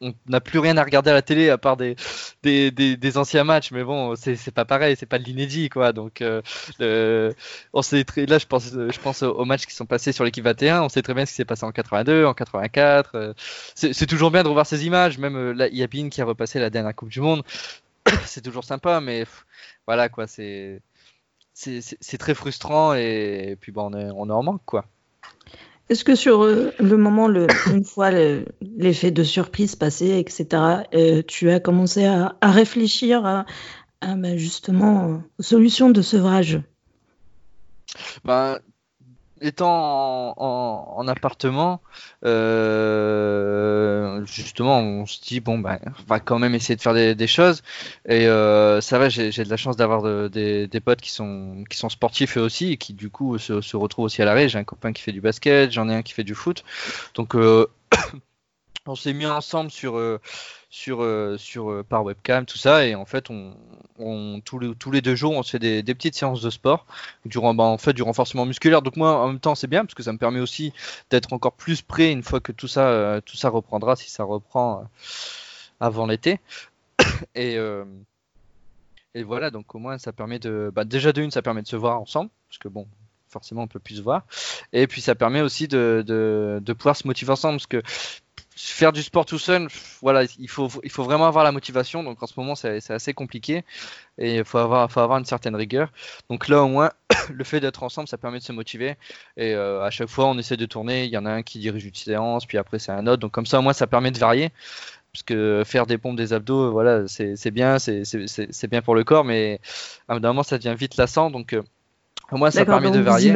on 0.00 0.14
n'a 0.28 0.40
plus 0.40 0.58
rien 0.58 0.76
à 0.76 0.84
regarder 0.84 1.10
à 1.10 1.14
la 1.14 1.22
télé 1.22 1.50
à 1.50 1.58
part 1.58 1.76
des, 1.76 1.96
des, 2.42 2.70
des, 2.70 3.18
anciens 3.18 3.44
matchs, 3.44 3.70
mais 3.70 3.84
bon, 3.84 4.14
c'est 4.16 4.50
pas 4.50 4.64
pareil, 4.64 4.96
c'est 4.98 5.06
pas 5.06 5.18
de 5.18 5.24
l'inédit, 5.24 5.68
quoi. 5.68 5.92
Donc, 5.92 6.22
euh, 6.22 7.32
on 7.72 7.80
très, 7.80 8.26
là, 8.26 8.38
je 8.38 8.46
pense, 8.46 8.72
je 8.72 9.00
pense 9.00 9.22
aux 9.22 9.44
matchs 9.44 9.66
qui 9.66 9.74
sont 9.74 9.86
passés 9.86 10.12
sur 10.12 10.24
l'équipe 10.24 10.44
21, 10.44 10.82
on 10.82 10.88
sait 10.88 11.02
très 11.02 11.14
bien 11.14 11.26
ce 11.26 11.30
qui 11.30 11.36
s'est 11.36 11.44
passé 11.44 11.64
en 11.64 11.72
82, 11.72 12.24
en 12.24 12.34
84. 12.34 13.10
Euh, 13.14 13.34
c'est 13.74 14.06
toujours 14.06 14.30
bien 14.30 14.42
de 14.42 14.48
revoir 14.48 14.66
ces 14.66 14.86
images, 14.86 15.18
même 15.18 15.36
euh, 15.36 15.52
là, 15.52 15.68
Yabin 15.68 16.08
qui 16.08 16.20
a 16.20 16.24
repassé 16.24 16.58
la 16.58 16.70
dernière 16.70 16.94
Coupe 16.94 17.10
du 17.10 17.20
Monde, 17.20 17.42
c'est 18.26 18.42
toujours 18.42 18.64
sympa, 18.64 19.00
mais 19.00 19.24
voilà, 19.86 20.08
quoi, 20.08 20.26
c'est 20.26 20.80
c'est 21.54 22.18
très 22.18 22.34
frustrant 22.34 22.94
et, 22.94 23.56
puis 23.60 23.72
bon, 23.72 23.94
on 23.94 23.98
est, 23.98 24.10
on 24.14 24.28
en 24.30 24.42
manque, 24.42 24.64
quoi. 24.64 24.86
Est-ce 25.90 26.04
que 26.04 26.14
sur 26.14 26.42
euh, 26.42 26.72
le 26.78 26.96
moment, 26.96 27.28
une 27.72 27.84
fois 27.84 28.10
l'effet 28.10 29.10
de 29.10 29.22
surprise 29.22 29.76
passé, 29.76 30.18
etc., 30.18 30.86
euh, 30.94 31.22
tu 31.26 31.50
as 31.50 31.60
commencé 31.60 32.04
à, 32.04 32.36
réfléchir 32.42 33.44
bah, 34.02 34.36
justement 34.36 35.22
aux 35.38 35.42
solutions 35.42 35.90
de 35.90 36.02
sevrage? 36.02 36.60
Bah, 38.24 38.60
étant 39.44 40.34
en, 40.36 41.08
appartement, 41.08 41.80
euh, 42.24 44.24
justement, 44.26 44.80
on 44.80 45.06
se 45.06 45.20
dit 45.20 45.40
bon 45.40 45.58
ben, 45.58 45.78
on 45.84 46.08
va 46.08 46.20
quand 46.20 46.38
même 46.38 46.54
essayer 46.54 46.76
de 46.76 46.80
faire 46.80 46.94
des, 46.94 47.26
choses. 47.26 47.62
Et 48.08 48.26
euh, 48.26 48.80
ça 48.80 48.98
va, 48.98 49.08
j'ai 49.08 49.30
de 49.30 49.50
la 49.50 49.56
chance 49.56 49.76
d'avoir 49.76 50.30
des, 50.30 50.68
potes 50.84 51.00
qui 51.00 51.10
sont 51.10 51.64
qui 51.68 51.76
sont 51.76 51.88
sportifs 51.88 52.38
eux 52.38 52.40
aussi 52.40 52.72
et 52.72 52.76
qui 52.76 52.94
du 52.94 53.10
coup 53.10 53.38
se, 53.38 53.76
retrouvent 53.76 54.06
aussi 54.06 54.22
à 54.22 54.24
l'arrêt. 54.24 54.48
J'ai 54.48 54.58
un 54.58 54.64
copain 54.64 54.92
qui 54.92 55.02
fait 55.02 55.12
du 55.12 55.20
basket, 55.20 55.72
j'en 55.72 55.88
ai 55.88 55.94
un 55.94 56.02
qui 56.02 56.14
fait 56.14 56.24
du 56.24 56.34
foot. 56.34 56.64
Donc 57.14 57.34
euh, 57.34 57.66
on 58.86 58.94
s'est 58.94 59.12
mis 59.12 59.26
ensemble 59.26 59.70
sur 59.70 59.98
sur, 60.74 61.04
euh, 61.04 61.38
sur 61.38 61.70
euh, 61.70 61.84
par 61.84 62.04
webcam, 62.04 62.44
tout 62.46 62.58
ça, 62.58 62.84
et 62.84 62.96
en 62.96 63.04
fait, 63.04 63.30
on, 63.30 63.54
on 64.00 64.40
tous, 64.44 64.58
les, 64.58 64.74
tous 64.74 64.90
les 64.90 65.02
deux 65.02 65.14
jours, 65.14 65.32
on 65.32 65.44
se 65.44 65.52
fait 65.52 65.60
des, 65.60 65.94
petites 65.94 66.16
séances 66.16 66.42
de 66.42 66.50
sport, 66.50 66.84
durant, 67.24 67.54
bah, 67.54 67.62
en 67.62 67.78
fait, 67.78 67.92
du 67.92 68.02
renforcement 68.02 68.44
musculaire. 68.44 68.82
Donc 68.82 68.96
moi, 68.96 69.20
en 69.20 69.28
même 69.28 69.38
temps, 69.38 69.54
c'est 69.54 69.68
bien 69.68 69.84
parce 69.84 69.94
que 69.94 70.02
ça 70.02 70.12
me 70.12 70.18
permet 70.18 70.40
aussi 70.40 70.72
d'être 71.10 71.32
encore 71.32 71.52
plus 71.52 71.80
prêt 71.80 72.10
une 72.10 72.24
fois 72.24 72.40
que 72.40 72.50
tout 72.50 72.66
ça, 72.66 72.88
euh, 72.88 73.20
tout 73.20 73.36
ça 73.36 73.50
reprendra, 73.50 73.94
si 73.94 74.10
ça 74.10 74.24
reprend 74.24 74.84
avant 75.78 76.06
l'été. 76.06 76.40
et 77.36 77.56
et 79.16 79.22
voilà, 79.22 79.52
donc 79.52 79.72
au 79.76 79.78
moins 79.78 79.96
ça 79.98 80.12
permet 80.12 80.40
de. 80.40 80.72
Bah, 80.74 80.84
déjà 80.84 81.12
de 81.12 81.22
une, 81.22 81.30
ça 81.30 81.40
permet 81.40 81.62
de 81.62 81.68
se 81.68 81.76
voir 81.76 82.00
ensemble, 82.00 82.30
parce 82.48 82.58
que 82.58 82.66
bon, 82.66 82.88
forcément 83.28 83.62
on 83.62 83.68
peut 83.68 83.78
plus 83.78 83.98
se 83.98 84.02
voir. 84.02 84.26
Et 84.72 84.88
puis 84.88 85.00
ça 85.00 85.14
permet 85.14 85.40
aussi 85.40 85.68
de, 85.68 86.02
de, 86.04 86.58
de 86.60 86.72
pouvoir 86.72 86.96
se 86.96 87.06
motiver 87.06 87.30
ensemble, 87.30 87.58
parce 87.58 87.68
que 87.68 87.82
faire 88.56 88.92
du 88.92 89.02
sport 89.02 89.26
tout 89.26 89.38
seul, 89.38 89.68
voilà, 90.00 90.24
il 90.38 90.48
faut, 90.48 90.68
il 90.82 90.90
faut 90.90 91.02
vraiment 91.02 91.26
avoir 91.26 91.44
la 91.44 91.52
motivation. 91.52 92.02
Donc 92.02 92.22
en 92.22 92.26
ce 92.26 92.34
moment, 92.36 92.54
c'est 92.54 92.90
assez 92.90 93.12
compliqué 93.12 93.64
et 94.18 94.36
il 94.36 94.44
faut 94.44 94.58
avoir, 94.58 94.90
faut 94.90 95.00
avoir 95.00 95.18
une 95.18 95.24
certaine 95.24 95.56
rigueur. 95.56 95.90
Donc 96.30 96.48
là, 96.48 96.62
au 96.62 96.68
moins, 96.68 96.90
le 97.32 97.44
fait 97.44 97.60
d'être 97.60 97.82
ensemble, 97.82 98.08
ça 98.08 98.18
permet 98.18 98.38
de 98.38 98.44
se 98.44 98.52
motiver. 98.52 98.96
Et 99.36 99.54
euh, 99.54 99.82
à 99.82 99.90
chaque 99.90 100.08
fois, 100.08 100.26
on 100.26 100.38
essaie 100.38 100.56
de 100.56 100.66
tourner. 100.66 101.04
Il 101.04 101.10
y 101.10 101.18
en 101.18 101.26
a 101.26 101.30
un 101.30 101.42
qui 101.42 101.58
dirige 101.58 101.84
une 101.84 101.94
séance, 101.94 102.46
puis 102.46 102.58
après, 102.58 102.78
c'est 102.78 102.92
un 102.92 103.06
autre. 103.06 103.20
Donc 103.20 103.32
comme 103.32 103.46
ça, 103.46 103.58
au 103.58 103.62
moins, 103.62 103.72
ça 103.72 103.86
permet 103.86 104.10
de 104.10 104.18
varier. 104.18 104.50
Parce 105.12 105.22
que 105.22 105.62
faire 105.64 105.86
des 105.86 105.96
pompes, 105.96 106.16
des 106.16 106.32
abdos, 106.32 106.72
voilà, 106.72 107.06
c'est 107.06 107.50
bien, 107.52 107.78
c'est 107.78 108.66
bien 108.68 108.82
pour 108.82 108.96
le 108.96 109.04
corps, 109.04 109.24
mais 109.24 109.60
à 110.08 110.14
un 110.14 110.18
moment, 110.18 110.42
ça 110.42 110.58
devient 110.58 110.74
vite 110.76 110.96
lassant. 110.96 111.30
Donc 111.30 111.52
euh, 111.52 111.62
Moi, 112.32 112.50
ça 112.50 112.64
permet 112.64 112.90
de 112.90 112.98
varier. 112.98 113.32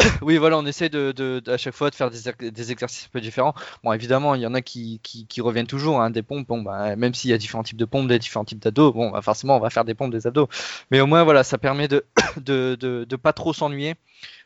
oui, 0.22 0.36
voilà, 0.36 0.58
on 0.58 0.66
essaie 0.66 0.88
de, 0.88 1.42
à 1.46 1.56
chaque 1.56 1.74
fois 1.74 1.90
de 1.90 1.94
faire 1.94 2.10
des, 2.10 2.72
exercices 2.72 3.06
un 3.06 3.10
peu 3.12 3.20
différents. 3.20 3.54
Bon, 3.82 3.92
évidemment, 3.92 4.34
il 4.34 4.40
y 4.40 4.46
en 4.46 4.54
a 4.54 4.62
qui, 4.62 5.00
reviennent 5.38 5.66
toujours, 5.66 6.00
hein, 6.00 6.10
des 6.10 6.22
pompes. 6.22 6.46
Bon, 6.46 6.62
bah, 6.62 6.96
même 6.96 7.14
s'il 7.14 7.30
y 7.30 7.32
a 7.34 7.38
différents 7.38 7.62
types 7.62 7.76
de 7.76 7.84
pompes, 7.84 8.08
des 8.08 8.18
différents 8.18 8.44
types 8.44 8.60
d'abdos, 8.60 8.92
bon, 8.92 9.10
bah, 9.10 9.22
forcément, 9.22 9.56
on 9.56 9.60
va 9.60 9.70
faire 9.70 9.84
des 9.84 9.94
pompes, 9.94 10.12
des 10.12 10.26
abdos. 10.26 10.48
Mais 10.90 11.00
au 11.00 11.06
moins, 11.06 11.24
voilà, 11.24 11.44
ça 11.44 11.58
permet 11.58 11.88
de 11.88 12.04
de, 12.36 12.76
de, 12.76 13.16
pas 13.16 13.32
trop 13.32 13.52
s'ennuyer. 13.52 13.94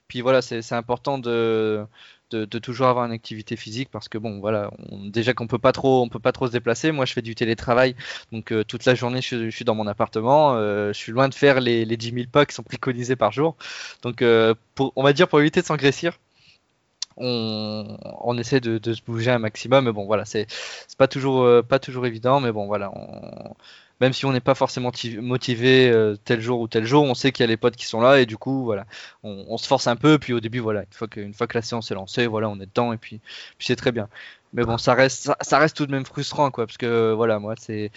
Puis 0.09 0.21
voilà, 0.21 0.43
c'est 0.43 0.73
important 0.73 1.19
de, 1.19 1.85
de, 2.31 2.59
toujours 2.59 2.87
avoir 2.89 3.05
une 3.07 3.13
activité 3.13 3.57
physique 3.57 3.89
parce 3.91 4.09
que 4.09 4.19
bon 4.19 4.41
voilà 4.41 4.71
déjà 4.91 5.35
qu'on 5.35 5.47
peut 5.47 5.59
pas 5.59 5.73
trop 5.73 6.03
on 6.03 6.09
peut 6.09 6.19
pas 6.19 6.33
trop 6.33 6.47
se 6.47 6.53
déplacer. 6.53 6.93
Moi 6.93 7.05
je 7.05 7.13
fais 7.13 7.23
du 7.23 7.35
télétravail. 7.35 7.95
Donc 8.33 8.53
euh, 8.53 8.65
toute 8.65 8.85
la 8.85 8.95
journée 8.95 9.21
je, 9.23 9.51
suis 9.51 9.65
dans 9.65 9.75
mon 9.75 9.87
appartement. 9.87 10.55
Euh, 10.55 10.89
je 10.93 10.99
suis 10.99 11.13
loin 11.13 11.29
de 11.29 11.35
faire 11.35 11.61
les, 11.61 11.85
les 11.85 11.97
10 11.97 12.13
000 12.13 12.27
pas 12.31 12.47
qui 12.47 12.55
sont 12.55 12.63
préconisés 12.63 13.17
par 13.17 13.33
jour. 13.33 13.57
Donc 14.03 14.23
euh, 14.23 14.55
on 14.97 15.03
va 15.03 15.13
dire 15.13 15.29
pour 15.29 15.41
éviter 15.41 15.61
de 15.61 15.67
s'engraissir 15.67 16.19
on, 17.17 18.37
essaie 18.39 18.59
de, 18.61 18.93
se 18.93 19.01
bouger 19.03 19.31
un 19.31 19.39
maximum. 19.39 19.85
Mais 19.85 19.93
bon 19.93 20.07
voilà 20.07 20.25
c'est 20.25 20.47
pas 20.99 21.09
toujours 21.09 21.63
pas 21.65 21.79
toujours 21.79 22.07
évident. 22.07 22.41
Mais 22.41 22.53
bon 22.53 22.67
voilà 22.67 22.93
même 24.01 24.13
si 24.13 24.27
on 24.27 24.33
n'est 24.33 24.41
pas 24.41 24.55
forcément 24.55 24.91
motivé 25.21 25.89
euh, 25.89 26.17
tel 26.25 26.41
jour 26.41 26.61
ou 26.61 26.69
tel 26.69 26.85
jour, 26.85 27.05
on 27.05 27.15
sait 27.15 27.33
qu'il 27.33 27.43
y 27.43 27.45
a 27.45 27.47
les 27.49 27.57
potes 27.57 27.77
qui 27.77 27.87
sont 27.87 28.01
là 28.01 28.21
et 28.21 28.27
du 28.27 28.37
coup 28.37 28.65
voilà, 28.65 28.87
on, 29.23 29.57
se 29.57 29.67
force 29.67 29.87
un 29.87 29.97
peu. 29.97 30.19
Puis 30.19 30.33
au 30.33 30.41
début 30.41 30.61
voilà, 30.61 30.81
une 30.81 30.93
fois 30.93 31.09
que, 31.09 31.33
fois 31.33 31.47
que 31.47 31.57
la 31.57 31.63
séance 31.63 31.91
est 31.91 31.95
lancée, 31.95 32.27
voilà, 32.27 32.49
on 32.49 32.57
est 32.57 32.67
dedans 32.67 32.93
et 32.93 32.99
puis, 32.99 33.21
puis 33.59 33.67
c'est 33.67 33.77
très 33.77 33.93
bien. 33.93 34.09
Mais 34.53 34.63
bon, 34.63 34.79
ça 34.79 34.95
reste, 34.95 35.33
ça, 35.41 35.59
reste 35.59 35.77
tout 35.77 35.87
de 35.87 35.91
même 35.91 36.07
frustrant 36.07 36.51
quoi, 36.53 36.67
parce 36.67 36.77
que 36.77 37.13
voilà, 37.13 37.41
moi 37.41 37.55
c'est, 37.59 37.91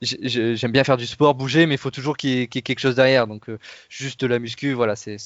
j'aime 0.00 0.72
bien 0.72 0.84
faire 0.84 0.96
du 0.96 1.06
sport, 1.06 1.34
bouger, 1.34 1.66
mais 1.66 1.74
il 1.74 1.78
faut 1.78 1.90
toujours 1.90 2.16
qu'il 2.16 2.30
y, 2.30 2.42
ait 2.42 2.46
quelque 2.46 2.78
chose 2.78 2.94
derrière. 2.94 3.26
Donc 3.26 3.48
euh, 3.48 3.58
juste 3.90 4.20
de 4.20 4.26
la 4.26 4.38
muscu, 4.38 4.72
voilà, 4.72 4.96
c'est 4.96 5.16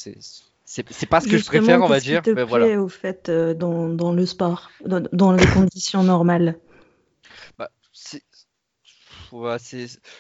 c'est 0.65 1.07
pas 1.07 1.21
ce 1.21 1.29
que 1.29 1.37
je 1.37 1.45
préfère, 1.45 1.83
on 1.83 1.87
va 1.87 2.01
dire. 2.01 2.23
Te 2.23 2.31
mais 2.31 2.45
voilà. 2.45 2.81
au 2.81 2.89
fait 2.89 3.29
euh, 3.29 3.53
dans, 3.53 3.89
dans, 3.89 4.13
le 4.13 4.25
sport, 4.25 4.71
dans, 4.85 5.03
dans 5.13 5.33
les 5.33 5.47
conditions 5.47 6.03
normales? 6.03 6.57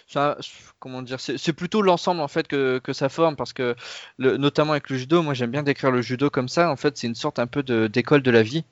Ça, 0.08 0.36
comment 0.78 1.02
dire, 1.02 1.18
c'est 1.20 1.52
plutôt 1.52 1.82
l'ensemble 1.82 2.20
en 2.20 2.28
fait 2.28 2.48
que, 2.48 2.78
que, 2.78 2.92
ça 2.92 3.08
forme 3.08 3.36
parce 3.36 3.52
que 3.52 3.74
notamment 4.18 4.72
avec 4.72 4.90
le 4.90 4.96
judo, 4.96 5.22
moi 5.22 5.34
j'aime 5.34 5.50
bien 5.50 5.62
décrire 5.62 5.90
le 5.90 6.02
judo 6.02 6.30
comme 6.30 6.48
ça. 6.48 6.70
En 6.70 6.76
fait, 6.76 6.96
c'est 6.96 7.06
une 7.06 7.14
sorte 7.14 7.38
un 7.38 7.46
peu 7.46 7.62
d'école 7.88 8.22
de, 8.22 8.30
la 8.30 8.42
vie. 8.42 8.64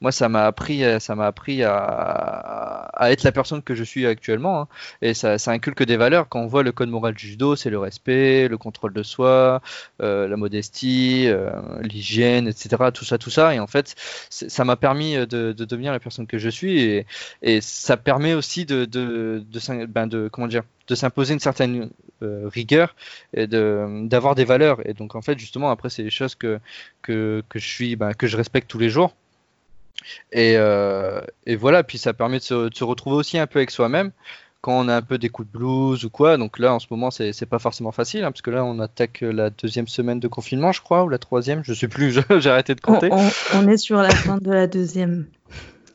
Moi, 0.00 0.12
ça 0.12 0.28
m'a 0.28 0.46
appris, 0.46 0.82
ça 1.00 1.14
m'a 1.14 1.26
appris 1.26 1.62
à, 1.62 1.74
à, 1.74 3.10
être 3.10 3.22
la 3.22 3.32
personne 3.32 3.62
que 3.62 3.74
je 3.74 3.84
suis 3.84 4.06
actuellement. 4.06 4.62
Hein. 4.62 4.68
Et 5.02 5.14
ça, 5.14 5.38
ça, 5.38 5.50
inculque 5.52 5.82
des 5.82 5.96
valeurs. 5.96 6.28
Quand 6.28 6.40
on 6.40 6.46
voit 6.46 6.62
le 6.62 6.72
code 6.72 6.88
moral 6.88 7.14
du 7.14 7.26
judo, 7.26 7.56
c'est 7.56 7.70
le 7.70 7.78
respect, 7.78 8.48
le 8.48 8.58
contrôle 8.58 8.92
de 8.92 9.02
soi, 9.02 9.60
euh, 10.02 10.28
la 10.28 10.36
modestie, 10.36 11.26
euh, 11.26 11.50
l'hygiène, 11.82 12.48
etc. 12.48 12.76
Tout 12.94 13.04
ça, 13.04 13.18
tout 13.18 13.30
ça. 13.30 13.54
Et 13.54 13.60
en 13.60 13.66
fait, 13.66 13.94
ça 14.30 14.64
m'a 14.64 14.76
permis 14.76 15.16
de, 15.16 15.52
de, 15.52 15.64
devenir 15.64 15.92
la 15.92 16.00
personne 16.00 16.26
que 16.26 16.38
je 16.38 16.48
suis. 16.48 16.80
Et, 16.80 17.06
et 17.42 17.60
ça 17.60 17.96
permet 17.96 18.34
aussi 18.34 18.64
de, 18.64 18.84
de, 18.84 19.44
de 19.46 19.58
ben 19.88 20.06
de 20.06 20.28
comment 20.28 20.46
dire 20.46 20.62
de 20.86 20.94
s'imposer 20.94 21.34
une 21.34 21.40
certaine 21.40 21.90
euh, 22.22 22.48
rigueur 22.48 22.96
et 23.32 23.46
de 23.46 24.06
d'avoir 24.08 24.34
des 24.34 24.44
valeurs. 24.44 24.80
Et 24.88 24.94
donc 24.94 25.14
en 25.14 25.22
fait 25.22 25.38
justement 25.38 25.70
après 25.70 25.90
c'est 25.90 26.02
des 26.02 26.10
choses 26.10 26.34
que 26.34 26.58
que, 27.02 27.42
que 27.48 27.58
je 27.58 27.66
suis 27.66 27.96
ben, 27.96 28.12
que 28.14 28.26
je 28.26 28.36
respecte 28.36 28.68
tous 28.68 28.78
les 28.78 28.90
jours. 28.90 29.14
Et, 30.32 30.54
euh, 30.56 31.20
et 31.46 31.56
voilà 31.56 31.82
puis 31.82 31.98
ça 31.98 32.12
permet 32.12 32.38
de 32.38 32.42
se, 32.42 32.84
retrouver 32.84 33.16
aussi 33.16 33.38
un 33.38 33.46
peu 33.46 33.58
avec 33.58 33.70
soi-même 33.70 34.12
quand 34.60 34.78
on 34.78 34.88
a 34.88 34.96
un 34.96 35.02
peu 35.02 35.18
des 35.18 35.28
coups 35.28 35.48
de 35.48 35.58
blues 35.58 36.04
ou 36.04 36.10
quoi. 36.10 36.36
Donc 36.36 36.58
là 36.58 36.74
en 36.74 36.78
ce 36.78 36.86
moment 36.90 37.10
c'est 37.10 37.46
pas 37.46 37.58
forcément 37.58 37.92
facile 37.92 38.24
hein, 38.24 38.32
parce 38.32 38.42
que 38.42 38.50
là 38.50 38.64
on 38.64 38.78
attaque 38.80 39.20
la 39.20 39.50
deuxième 39.50 39.88
semaine 39.88 40.18
de 40.18 40.28
confinement 40.28 40.72
je 40.72 40.82
crois 40.82 41.04
ou 41.04 41.08
la 41.08 41.18
troisième 41.18 41.62
je 41.62 41.72
sais 41.72 41.88
plus 41.88 42.18
j'ai 42.40 42.50
arrêté 42.50 42.74
de 42.74 42.80
compter. 42.80 43.10
On 43.54 43.68
est 43.68 43.76
sur 43.76 43.98
la 43.98 44.10
fin 44.10 44.38
de 44.38 44.50
la 44.50 44.66
deuxième 44.66 45.26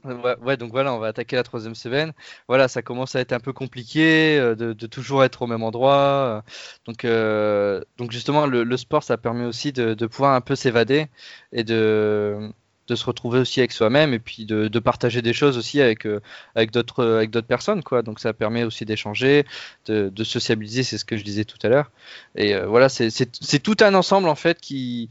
Ouais, 0.06 0.58
donc 0.58 0.72
voilà, 0.72 0.94
on 0.94 1.00
va 1.00 1.08
attaquer 1.08 1.38
la 1.38 1.44
troisième 1.44 1.76
semaine. 1.76 2.12
Voilà, 2.50 2.68
ça 2.68 2.82
commence 2.82 3.16
à 3.16 3.22
être 3.22 3.32
un 3.32 3.40
peu 3.40 3.54
compliqué 3.54 4.38
euh, 4.38 4.56
de, 4.56 4.88
toujours 4.88 5.24
être 5.24 5.42
au 5.44 5.48
même 5.48 5.63
endroit. 5.63 6.44
Donc, 6.86 7.06
euh, 7.06 7.82
donc 7.98 8.12
justement, 8.12 8.46
le, 8.46 8.78
sport, 8.78 9.04
ça 9.04 9.18
permet 9.18 9.46
aussi 9.46 9.72
de, 9.72 10.06
pouvoir 10.08 10.34
un 10.34 10.42
peu 10.42 10.56
s'évader 10.56 11.08
et 11.54 11.63
de, 11.63 12.52
se 12.94 13.06
retrouver 13.06 13.39
aussi 13.39 13.60
avec 13.60 13.72
soi-même 13.72 14.13
et 14.13 14.20
puis 14.20 14.46
de, 14.46 14.80
partager 14.80 15.22
des 15.22 15.34
choses 15.34 15.58
aussi 15.58 15.82
avec, 15.82 16.06
euh, 16.06 16.20
avec 16.54 16.72
d'autres 16.72 17.26
personnes 17.42 17.82
quoi 17.82 18.04
donc 18.04 18.20
ça 18.20 18.34
permet 18.34 18.63
aussi 18.63 18.86
d'échanger 18.86 19.46
de, 19.88 20.24
sociabiliser 20.24 20.84
c'est 20.84 21.00
ce 21.00 21.06
que 21.06 21.18
je 21.18 21.24
disais 21.24 21.44
tout 21.44 21.58
à 21.63 21.70
l'heure 21.70 21.89
et 22.36 22.56
voilà 22.60 22.89
c'est 22.89 23.63
tout 23.63 23.78
un 23.82 23.96
ensemble 23.96 24.30
en 24.30 24.36
fait 24.36 24.62
qui 24.62 25.10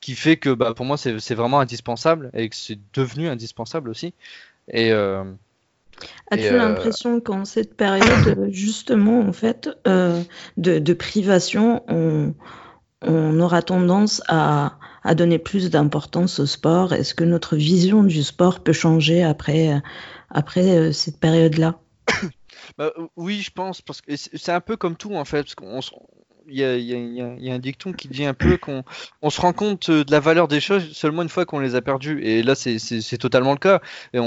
qui 0.00 0.14
fait 0.14 0.36
que 0.36 0.50
bah, 0.50 0.74
pour 0.74 0.86
moi 0.86 0.96
c'est 0.96 1.34
vraiment 1.34 1.60
indispensable 1.60 2.30
et 2.34 2.48
que 2.48 2.56
c'est 2.56 2.78
devenu 2.94 3.28
indispensable 3.28 3.90
aussi. 3.90 4.14
Et 4.68 4.92
euh, 4.92 5.24
As-tu 6.30 6.46
euh, 6.46 6.58
l'impression 6.58 7.20
qu'en 7.20 7.44
cette 7.44 7.76
période 7.76 8.48
justement 8.50 9.20
en 9.20 9.32
fait 9.32 9.70
euh, 9.86 10.22
de, 10.56 10.78
de, 10.78 10.92
privation, 10.92 11.82
on, 11.88 12.34
on, 13.02 13.40
aura 13.40 13.62
tendance 13.62 14.22
à, 14.28 14.78
à 15.02 15.14
donner 15.14 15.38
plus 15.38 15.70
d'importance 15.70 16.38
au 16.40 16.46
sport? 16.46 16.92
Est-ce 16.92 17.14
que 17.14 17.24
notre 17.24 17.56
vision 17.56 18.04
du 18.04 18.22
sport 18.22 18.60
peut 18.60 18.72
changer 18.72 19.22
après, 19.22 19.80
après 20.30 20.92
cette 20.92 21.20
période-là? 21.20 21.78
Bah, 22.78 22.90
oui, 23.14 23.42
je 23.42 23.52
pense, 23.52 23.80
parce 23.80 24.00
que 24.00 24.16
c'est 24.16 24.50
un 24.50 24.60
peu 24.60 24.76
comme 24.76 24.96
tout 24.96 25.14
en 25.14 25.24
fait, 25.24 25.44
parce 25.44 25.54
qu'on 25.54 25.80
il 26.48 26.58
y, 26.58 27.50
a, 27.50 27.54
un 27.54 27.58
dicton 27.58 27.92
qui 27.92 28.08
dit 28.08 28.24
un 28.24 28.34
peu 28.34 28.56
qu'on 28.56 28.84
on 29.22 29.30
se 29.30 29.40
rend 29.40 29.52
compte 29.52 29.90
de 29.90 30.10
la 30.10 30.20
valeur 30.20 30.48
des 30.48 30.60
choses 30.60 30.92
seulement 30.92 31.22
une 31.22 31.28
fois 31.28 31.44
qu'on 31.44 31.58
les 31.58 31.74
a 31.74 31.82
perdues. 31.82 32.22
Et 32.24 32.42
là, 32.42 32.54
c'est 32.54 33.18
totalement 33.18 33.52
le 33.52 33.58
cas. 33.58 33.80
Et 34.12 34.18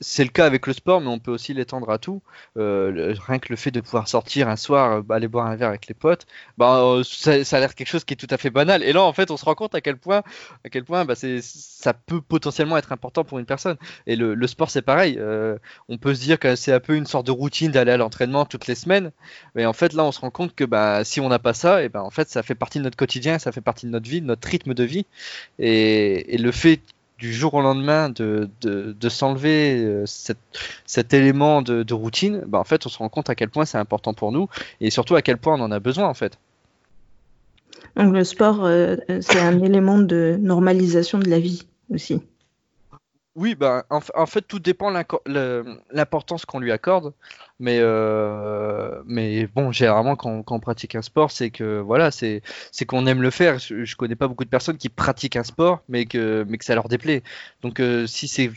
c'est 0.00 0.24
le 0.24 0.30
cas 0.30 0.46
avec 0.46 0.66
le 0.66 0.72
sport, 0.72 1.00
mais 1.00 1.08
on 1.08 1.18
peut 1.18 1.30
aussi 1.30 1.54
l'étendre 1.54 1.90
à 1.90 1.98
tout. 1.98 2.22
Euh, 2.56 3.14
rien 3.26 3.38
que 3.38 3.48
le 3.50 3.56
fait 3.56 3.70
de 3.70 3.80
pouvoir 3.80 4.08
sortir 4.08 4.48
un 4.48 4.56
soir, 4.56 5.02
bah, 5.02 5.16
aller 5.16 5.28
boire 5.28 5.46
un 5.46 5.56
verre 5.56 5.68
avec 5.68 5.86
les 5.86 5.94
potes, 5.94 6.26
bah, 6.58 6.82
euh, 6.82 7.02
ça, 7.04 7.32
a 7.32 7.60
l'air 7.60 7.74
quelque 7.74 7.88
chose 7.88 8.04
qui 8.04 8.14
est 8.14 8.16
tout 8.16 8.26
à 8.30 8.36
fait 8.36 8.50
banal. 8.50 8.82
Et 8.82 8.92
là, 8.92 9.02
en 9.02 9.12
fait, 9.12 9.30
on 9.30 9.36
se 9.36 9.44
rend 9.44 9.54
compte 9.54 9.74
à 9.74 9.80
quel 9.80 9.96
point, 9.96 10.22
à 10.64 10.68
quel 10.70 10.84
point 10.84 11.04
bah, 11.04 11.14
ça 11.14 11.94
peut 11.94 12.20
potentiellement 12.20 12.76
être 12.76 12.92
important 12.92 13.24
pour 13.24 13.38
une 13.38 13.46
personne. 13.46 13.76
Et 14.06 14.16
le, 14.16 14.46
sport, 14.46 14.70
c'est 14.70 14.82
pareil. 14.82 15.16
Euh, 15.18 15.58
on 15.88 15.98
peut 15.98 16.14
se 16.14 16.20
dire 16.20 16.38
que 16.38 16.56
c'est 16.56 16.72
un 16.72 16.80
peu 16.80 16.94
une 16.94 17.06
sorte 17.06 17.26
de 17.26 17.32
routine 17.32 17.70
d'aller 17.70 17.92
à 17.92 17.96
l'entraînement 17.96 18.44
toutes 18.44 18.66
les 18.66 18.74
semaines. 18.74 19.10
Mais 19.54 19.66
en 19.66 19.72
fait, 19.72 19.92
là, 19.92 20.04
on 20.04 20.12
se 20.12 20.20
rend 20.20 20.30
compte 20.30 20.54
que 20.54 20.64
bah, 20.64 21.04
si 21.04 21.20
on 21.20 21.28
n'a 21.28 21.38
pas 21.38 21.54
ça, 21.54 21.65
et 21.66 21.88
ben 21.88 22.00
en 22.00 22.10
fait 22.10 22.28
ça 22.28 22.42
fait 22.42 22.54
partie 22.54 22.78
de 22.78 22.84
notre 22.84 22.96
quotidien, 22.96 23.38
ça 23.38 23.52
fait 23.52 23.60
partie 23.60 23.86
de 23.86 23.90
notre 23.90 24.08
vie, 24.08 24.20
de 24.20 24.26
notre 24.26 24.48
rythme 24.48 24.74
de 24.74 24.84
vie. 24.84 25.06
Et, 25.58 26.36
le 26.38 26.52
fait 26.52 26.80
du 27.18 27.32
jour 27.32 27.54
au 27.54 27.62
lendemain 27.62 28.10
de, 28.10 28.48
de, 28.60 29.08
s'enlever 29.08 29.78
euh, 29.78 30.04
cet 30.84 31.14
élément 31.14 31.62
de, 31.62 31.94
routine, 31.94 32.42
ben 32.46 32.58
en 32.58 32.64
fait 32.64 32.84
on 32.86 32.88
se 32.88 32.98
rend 32.98 33.08
compte 33.08 33.30
à 33.30 33.34
quel 33.34 33.48
point 33.48 33.64
c'est 33.64 33.78
important 33.78 34.12
pour 34.12 34.32
nous 34.32 34.48
et 34.80 34.90
surtout 34.90 35.16
à 35.16 35.22
quel 35.22 35.38
point 35.38 35.54
on 35.54 35.62
en 35.62 35.70
a 35.70 35.80
besoin 35.80 36.08
en 36.08 36.14
fait. 36.14 36.38
Donc 37.96 38.12
le 38.12 38.24
sport, 38.24 38.64
euh, 38.64 38.96
c'est 39.20 39.40
un 39.40 39.62
élément 39.62 39.98
de 39.98 40.38
normalisation 40.40 41.18
de 41.18 41.30
la 41.30 41.38
vie 41.38 41.66
aussi. 41.90 42.20
Oui, 43.36 43.54
ben, 43.54 43.84
en, 43.90 44.26
fait, 44.26 44.40
tout 44.40 44.58
dépend 44.58 44.90
l'importance 45.92 46.46
qu'on 46.46 46.58
lui 46.58 46.72
accorde. 46.72 47.12
Mais, 47.60 47.78
euh, 47.80 49.02
mais 49.04 49.46
bon, 49.46 49.72
généralement, 49.72 50.16
quand, 50.16 50.42
on 50.50 50.58
pratique 50.58 50.94
un 50.94 51.02
sport, 51.02 51.30
c'est 51.30 51.50
que 51.50 51.78
voilà, 51.80 52.10
c'est 52.10 52.42
qu'on 52.86 53.06
aime 53.06 53.20
le 53.20 53.30
faire. 53.30 53.58
Je, 53.58 53.84
je, 53.84 53.96
connais 53.96 54.16
pas 54.16 54.26
beaucoup 54.26 54.44
de 54.44 54.48
personnes 54.48 54.78
qui 54.78 54.88
pratiquent 54.88 55.36
un 55.36 55.44
sport, 55.44 55.82
mais 55.90 56.06
que, 56.06 56.46
mais 56.48 56.56
que 56.56 56.64
ça 56.64 56.74
leur 56.74 56.88
déplaît. 56.88 57.22
Donc, 57.60 57.80
euh, 57.80 58.06
si 58.06 58.26
c'est 58.26 58.50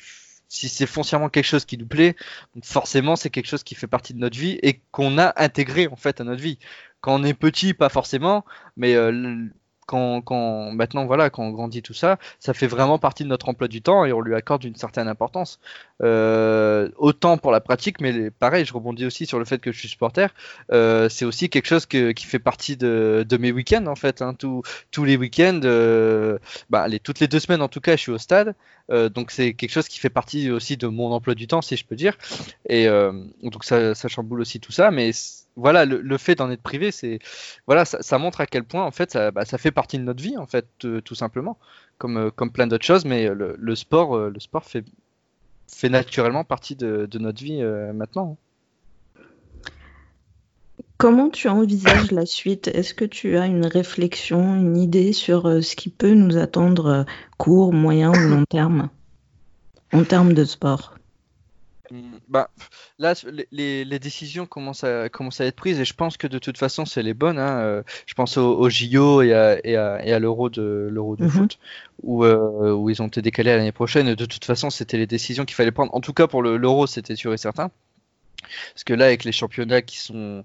si 0.47 0.85
foncièrement 0.87 1.29
quelque 1.29 1.45
chose 1.45 1.65
qui 1.65 1.77
nous 1.77 1.85
plaît, 1.85 2.15
forcément, 2.63 3.15
c'est 3.15 3.29
quelque 3.29 3.47
chose 3.47 3.63
qui 3.63 3.75
fait 3.75 3.87
partie 3.87 4.13
de 4.13 4.19
notre 4.19 4.37
vie 4.37 4.59
et 4.63 4.81
qu'on 4.91 5.17
a 5.19 5.33
intégré 5.35 5.87
en 5.87 5.95
fait 5.95 6.21
à 6.21 6.23
notre 6.23 6.41
vie. 6.41 6.57
Quand 7.01 7.19
on 7.19 7.23
est 7.23 7.33
petit, 7.33 7.73
pas 7.73 7.89
forcément, 7.89 8.45
mais 8.77 8.95
euh, 8.95 9.45
quand, 9.89 10.71
maintenant 10.71 11.05
voilà, 11.05 11.29
quand 11.29 11.43
on 11.43 11.51
grandit 11.51 11.81
tout 11.81 11.93
ça, 11.93 12.17
ça 12.39 12.53
fait 12.53 12.67
vraiment 12.67 12.99
partie 12.99 13.23
de 13.23 13.29
notre 13.29 13.49
emploi 13.49 13.67
du 13.67 13.81
temps 13.81 14.05
et 14.05 14.13
on 14.13 14.21
lui 14.21 14.35
accorde 14.35 14.63
une 14.63 14.75
certaine 14.75 15.07
importance. 15.07 15.59
Euh, 16.01 16.89
autant 16.97 17.37
pour 17.37 17.51
la 17.51 17.59
pratique, 17.59 17.99
mais 17.99 18.29
pareil, 18.31 18.65
je 18.65 18.73
rebondis 18.73 19.05
aussi 19.05 19.25
sur 19.25 19.39
le 19.39 19.45
fait 19.45 19.59
que 19.59 19.71
je 19.71 19.79
suis 19.79 19.87
supporter. 19.87 20.33
Euh, 20.71 21.09
c'est 21.09 21.25
aussi 21.25 21.49
quelque 21.49 21.67
chose 21.67 21.85
qui 21.85 22.25
fait 22.25 22.39
partie 22.39 22.77
de, 22.77 23.25
mes 23.39 23.51
week-ends 23.51 23.87
en 23.87 23.95
fait. 23.95 24.21
Hein. 24.21 24.35
tous 24.35 24.63
les 25.03 25.17
week-ends, 25.17 25.61
euh, 25.63 26.37
bah, 26.69 26.87
toutes 27.03 27.19
les 27.19 27.27
deux 27.27 27.39
semaines 27.39 27.61
en 27.61 27.69
tout 27.69 27.81
cas, 27.81 27.95
je 27.95 28.01
suis 28.01 28.11
au 28.11 28.17
stade. 28.17 28.55
donc 28.89 29.31
c'est 29.31 29.53
quelque 29.53 29.71
chose 29.71 29.87
qui 29.87 29.99
fait 29.99 30.09
partie 30.09 30.51
aussi 30.51 30.77
de 30.77 30.87
mon 30.87 31.11
emploi 31.11 31.35
du 31.35 31.47
temps, 31.47 31.61
si 31.61 31.75
je 31.75 31.85
peux 31.85 31.95
dire. 31.95 32.17
Et 32.67 32.87
donc 33.43 33.63
ça, 33.63 33.95
ça 33.95 34.07
chamboule 34.07 34.41
aussi 34.41 34.59
tout 34.59 34.71
ça, 34.71 34.91
mais 34.91 35.11
voilà, 35.55 35.85
le, 35.85 36.17
fait 36.17 36.35
d'en 36.35 36.49
être 36.49 36.61
privé, 36.61 36.91
c'est 36.91 37.19
voilà, 37.67 37.85
ça, 37.85 38.17
montre 38.17 38.41
à 38.41 38.45
quel 38.45 38.63
point 38.63 38.85
en 38.85 38.91
fait 38.91 39.11
ça, 39.11 39.31
bah, 39.31 39.45
ça 39.45 39.57
fait 39.57 39.71
partie 39.71 39.97
de 39.97 40.03
notre 40.03 40.23
vie 40.23 40.37
en 40.37 40.47
fait, 40.47 40.67
tout 40.79 41.15
simplement, 41.15 41.57
comme 41.97 42.17
euh, 42.17 42.31
comme 42.31 42.51
plein 42.51 42.67
d'autres 42.67 42.85
choses. 42.85 43.05
Mais 43.05 43.29
le, 43.29 43.75
sport, 43.75 44.15
euh, 44.15 44.29
le 44.29 44.39
sport 44.39 44.63
fait 44.65 44.83
fait 45.71 45.89
naturellement 45.89 46.43
partie 46.43 46.75
de, 46.75 47.07
notre 47.19 47.43
vie 47.43 47.61
euh, 47.61 47.93
maintenant. 47.93 48.37
Comment 50.97 51.29
tu 51.29 51.47
envisages 51.47 52.11
la 52.11 52.25
suite? 52.25 52.67
Est-ce 52.67 52.93
que 52.93 53.05
tu 53.05 53.37
as 53.37 53.45
une 53.45 53.65
réflexion, 53.65 54.55
une 54.55 54.75
idée 54.75 55.13
sur 55.13 55.47
euh, 55.47 55.61
ce 55.61 55.75
qui 55.75 55.89
peut 55.89 56.13
nous 56.13 56.37
attendre 56.37 56.85
euh, 56.87 57.03
court, 57.37 57.71
moyen 57.71 58.11
ou 58.11 58.27
long 58.27 58.43
terme? 58.43 58.89
En 59.93 60.03
termes 60.03 60.33
de 60.33 60.43
sport 60.43 60.98
bah, 62.27 62.49
là, 62.97 63.13
les, 63.51 63.99
décisions 63.99 64.45
commencent 64.45 64.83
à, 64.83 65.09
commencent 65.09 65.41
à 65.41 65.45
être 65.45 65.55
prises 65.55 65.79
et 65.79 65.85
je 65.85 65.93
pense 65.93 66.17
que 66.17 66.27
de 66.27 66.39
toute 66.39 66.57
façon, 66.57 66.85
c'est 66.85 67.03
les 67.03 67.13
bonnes. 67.13 67.39
Hein. 67.39 67.59
Euh, 67.59 67.83
je 68.05 68.13
pense 68.13 68.37
au, 68.37 68.69
JO 68.69 69.21
et 69.21 69.33
à, 69.33 70.19
l'Euro 70.19 70.49
de, 70.49 70.89
l'Euro 70.91 71.15
de 71.15 71.23
mhm. 71.23 71.29
foot 71.29 71.59
où, 72.03 72.25
où, 72.25 72.89
ils 72.89 73.01
ont 73.01 73.07
été 73.07 73.21
décalés 73.21 73.51
à 73.51 73.57
l'année 73.57 73.71
prochaine. 73.71 74.13
De 74.13 74.25
toute 74.25 74.45
façon, 74.45 74.69
c'était 74.69 74.97
les 74.97 75.07
décisions 75.07 75.45
qu'il 75.45 75.55
fallait 75.55 75.71
prendre. 75.71 75.93
En 75.93 76.01
tout 76.01 76.13
cas, 76.13 76.27
pour 76.27 76.43
l'Euro, 76.43 76.87
c'était 76.87 77.15
sûr 77.15 77.33
et 77.33 77.37
certain. 77.37 77.71
Parce 78.73 78.83
que 78.83 78.93
là, 78.93 79.05
avec 79.05 79.23
les 79.23 79.31
championnats 79.31 79.81
qui 79.81 79.99
sont 79.99 80.43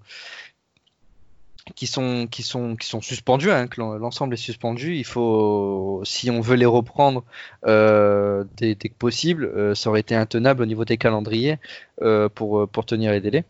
qui 1.74 1.87
sont 1.87 2.27
qui 2.27 2.42
sont 2.42 2.77
qui 2.77 2.87
sont 2.87 3.00
suspendus, 3.00 3.50
hein, 3.50 3.68
l'ensemble 3.79 4.35
est 4.35 4.38
suspendu. 4.38 4.96
Il 4.96 5.05
faut, 5.05 6.03
si 6.05 6.31
on 6.31 6.40
veut 6.40 6.57
les 6.57 6.66
reprendre 6.66 7.24
euh, 7.66 8.44
dès, 8.57 8.74
que 8.74 8.88
possible, 8.94 9.46
euh, 9.46 9.74
ça 9.74 9.90
aurait 9.90 10.00
été 10.00 10.14
intenable 10.14 10.62
au 10.62 10.66
niveau 10.66 10.85
des 10.85 10.98
calendriers 10.98 11.59
euh, 12.03 12.29
pour 12.29 12.68
pour 12.68 12.85
tenir 12.85 13.12
les 13.12 13.20
délais. 13.20 13.44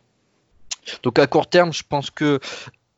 Donc 1.03 1.19
à 1.19 1.27
court 1.27 1.49
terme, 1.49 1.73
je 1.73 1.83
pense 1.89 2.11
que 2.11 2.39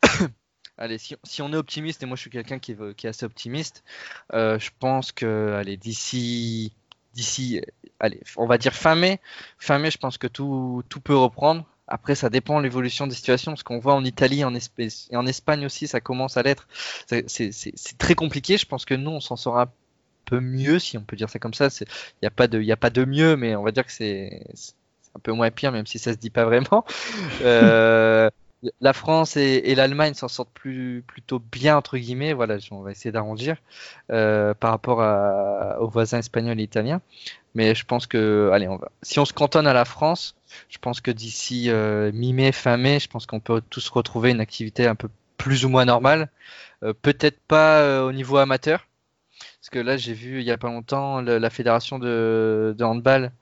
allez, 0.78 0.98
si, 0.98 1.16
si, 1.24 1.40
on 1.40 1.52
est 1.52 1.56
optimiste, 1.56 2.02
et 2.02 2.06
moi 2.06 2.16
je 2.16 2.20
suis 2.22 2.30
quelqu'un 2.30 2.58
qui, 2.58 2.76
qui, 2.96 3.06
est 3.06 3.10
assez 3.10 3.24
optimiste, 3.24 3.84
je 4.32 4.68
pense 4.78 5.12
que 5.12 5.54
allez, 5.54 5.76
d'ici 5.78 6.72
d'ici, 7.14 7.62
allez, 7.98 8.20
on 8.36 8.46
va 8.46 8.58
dire 8.58 8.74
fin 8.74 8.94
mai. 8.94 9.20
Fin 9.58 9.78
mai, 9.78 9.90
je 9.90 9.98
pense 9.98 10.18
que 10.18 10.26
tout, 10.26 10.82
tout 10.90 11.00
peut 11.00 11.16
reprendre. 11.16 11.64
Après, 11.88 12.14
ça 12.14 12.30
dépend 12.30 12.58
de 12.58 12.64
l'évolution 12.64 13.06
des 13.06 13.14
situations, 13.14 13.52
parce 13.52 13.62
qu'on 13.62 13.78
voit 13.78 13.94
en 13.94 14.04
Italie 14.04 14.44
en 14.44 14.54
et 14.54 15.16
en 15.16 15.26
Espagne 15.26 15.66
aussi, 15.66 15.86
ça 15.86 16.00
commence 16.00 16.36
à 16.36 16.42
l'être. 16.42 16.66
C'est 17.06 17.98
très 17.98 18.14
compliqué. 18.14 18.58
Je 18.58 18.66
pense 18.66 18.84
que 18.84 18.94
nous, 18.94 19.10
on 19.10 19.20
s'en 19.20 19.36
sort 19.36 19.58
un 19.58 19.68
peu 20.24 20.40
mieux, 20.40 20.78
si 20.78 20.98
on 20.98 21.02
peut 21.02 21.16
dire 21.16 21.30
ça 21.30 21.38
comme 21.38 21.54
ça. 21.54 21.68
Il 21.80 21.86
n'y 22.22 22.26
a, 22.26 22.30
pas 22.30 22.48
de, 22.48 22.70
a 22.70 22.76
pas 22.76 22.90
de 22.90 23.04
mieux, 23.04 23.36
mais 23.36 23.54
on 23.54 23.62
va 23.62 23.70
dire 23.70 23.86
que 23.86 23.92
c'est 23.92 24.42
un 25.14 25.20
peu 25.20 25.32
moins 25.32 25.50
pire, 25.50 25.72
même 25.72 25.86
si 25.86 25.98
ça 25.98 26.12
se 26.12 26.18
dit 26.18 26.30
pas 26.30 26.44
vraiment. 26.44 26.84
Euh, 27.42 28.30
la 28.80 28.92
France 28.92 29.36
et, 29.36 29.74
l'Allemagne 29.74 30.14
s'en 30.14 30.28
sortent 30.28 30.52
plus, 30.52 31.02
plutôt 31.06 31.38
bien 31.38 31.76
entre 31.76 31.98
guillemets. 31.98 32.32
Voilà, 32.32 32.56
on 32.70 32.80
va 32.80 32.90
essayer 32.90 33.12
d'arrondir 33.12 33.56
euh, 34.10 34.54
par 34.54 34.70
rapport 34.70 34.98
aux 35.80 35.88
voisins 35.88 36.18
espagnols 36.18 36.60
et 36.60 36.64
italiens. 36.64 37.00
Mais 37.54 37.74
je 37.74 37.84
pense 37.84 38.06
que, 38.06 38.50
allez, 38.52 38.68
on 38.68 38.76
va. 38.76 38.90
Si 39.02 39.18
on 39.18 39.24
se 39.24 39.32
cantonne 39.32 39.66
à 39.66 39.72
la 39.72 39.84
France, 39.84 40.36
je 40.68 40.78
pense 40.78 41.00
que 41.00 41.10
d'ici 41.10 41.70
euh, 41.70 42.12
mi-mai, 42.12 42.52
fin 42.52 42.76
mai, 42.76 43.00
je 43.00 43.08
pense 43.08 43.26
qu'on 43.26 43.40
peut 43.40 43.62
tous 43.70 43.88
retrouver 43.88 44.30
une 44.30 44.40
activité 44.40 44.86
un 44.86 44.94
peu 44.94 45.08
plus 45.38 45.64
ou 45.64 45.68
moins 45.68 45.84
normale. 45.84 46.28
Euh, 46.82 46.92
peut-être 46.92 47.40
pas 47.48 48.04
au 48.04 48.12
niveau 48.12 48.36
amateur, 48.36 48.86
parce 49.66 49.82
que 49.82 49.84
là, 49.84 49.96
j'ai 49.96 50.12
vu 50.12 50.38
il 50.38 50.46
y 50.46 50.52
a 50.52 50.58
pas 50.58 50.68
longtemps 50.68 51.20
la 51.20 51.50
fédération 51.50 51.98
de, 51.98 52.76
handball 52.80 53.32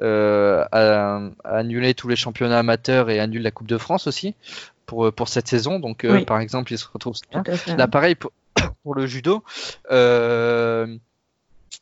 euh, 0.00 0.64
a, 0.72 1.20
annulé 1.44 1.92
tous 1.92 2.08
les 2.08 2.16
championnats 2.16 2.58
amateurs 2.58 3.10
et 3.10 3.20
annule 3.20 3.42
la 3.42 3.50
Coupe 3.50 3.66
de 3.66 3.76
France 3.76 4.06
aussi 4.06 4.34
pour, 4.86 5.12
pour 5.12 5.28
cette 5.28 5.46
saison. 5.46 5.80
Donc, 5.80 6.04
euh, 6.04 6.24
par 6.24 6.40
exemple, 6.40 6.72
ils 6.72 6.78
se 6.78 6.86
retrouvent. 6.90 7.18
Là, 7.76 7.86
pareil 7.86 8.14
pour, 8.14 8.32
pour 8.82 8.94
le 8.94 9.06
judo. 9.06 9.44
Euh, 9.90 10.96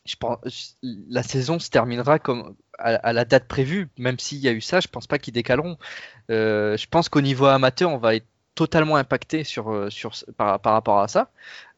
je 0.03 0.15
pense, 0.17 0.75
la 0.81 1.23
saison 1.23 1.57
se 1.59 1.69
terminera 1.69 2.19
comme 2.19 2.55
à, 2.77 3.13
la 3.13 3.23
date 3.23 3.47
prévue, 3.47 3.87
même 3.97 4.19
s'il 4.19 4.39
y 4.39 4.49
a 4.49 4.51
eu 4.51 4.59
ça, 4.59 4.81
je 4.81 4.89
pense 4.89 5.07
pas 5.07 5.17
qu'ils 5.17 5.33
décaleront. 5.33 5.77
je 6.27 6.85
pense 6.87 7.07
qu'au 7.07 7.21
niveau 7.21 7.45
amateur, 7.45 7.89
on 7.89 7.99
va 7.99 8.15
être 8.15 8.27
totalement 8.55 8.95
impacté 8.97 9.43
sur, 9.43 9.71
euh, 9.71 9.89
par, 10.37 10.61
rapport 10.63 10.99
à 10.99 11.07
ça. 11.07 11.29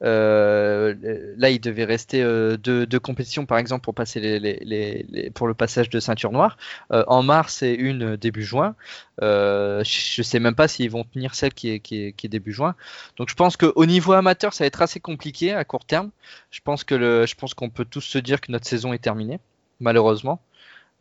Euh, 0.03 1.33
là, 1.37 1.49
il 1.49 1.59
devait 1.59 1.85
rester 1.85 2.21
euh, 2.21 2.57
deux, 2.57 2.99
compétitions, 2.99 3.45
par 3.45 3.57
exemple, 3.57 3.83
pour, 3.83 3.93
passer 3.93 4.19
les, 4.19 5.31
pour 5.33 5.47
le 5.47 5.53
passage 5.53 5.89
de 5.89 5.99
ceinture 5.99 6.31
noire. 6.31 6.57
en 6.89 7.23
mars 7.23 7.63
et 7.63 7.73
une 7.73 8.17
début 8.17 8.43
juin. 8.43 8.75
je 9.21 9.79
ne 10.19 10.23
sais 10.23 10.39
même 10.39 10.55
pas 10.55 10.67
s'ils 10.67 10.91
vont 10.91 11.03
tenir 11.05 11.35
celle 11.35 11.53
qui 11.53 11.69
est, 11.69 12.27
début 12.27 12.51
juin. 12.51 12.75
Donc 13.17 13.29
je 13.29 13.35
pense 13.35 13.55
qu'au 13.57 13.85
niveau 13.85 14.13
amateur, 14.13 14.53
ça 14.53 14.63
va 14.63 14.67
être 14.67 14.81
assez 14.81 14.99
compliqué 14.99 15.53
à 15.53 15.63
court 15.63 15.85
terme. 15.85 16.11
Je 16.51 16.59
pense 16.61 16.83
qu'on 16.83 17.69
peut 17.69 17.85
tous 17.85 18.01
se 18.01 18.17
dire 18.17 18.41
que 18.41 18.51
notre 18.51 18.67
saison 18.67 18.91
est 18.93 18.99
terminée, 18.99 19.39
malheureusement. 19.79 20.41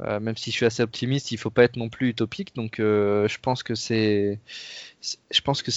Euh, 0.03 0.19
même 0.19 0.37
si 0.37 0.51
je 0.51 0.57
suis 0.57 0.67
assez 0.67 0.83
optimiste, 0.83 1.31
il 1.31 1.39
faut 1.39 1.51
pas 1.51 1.63
être 1.65 1.77
non 1.77 1.89
plus 1.89 2.09
utopique. 2.09 2.55
Donc, 2.57 2.81
euh, 2.81 3.29
je 3.29 3.39
pense 3.39 3.63
que 3.63 3.75
c'est, 3.77 4.41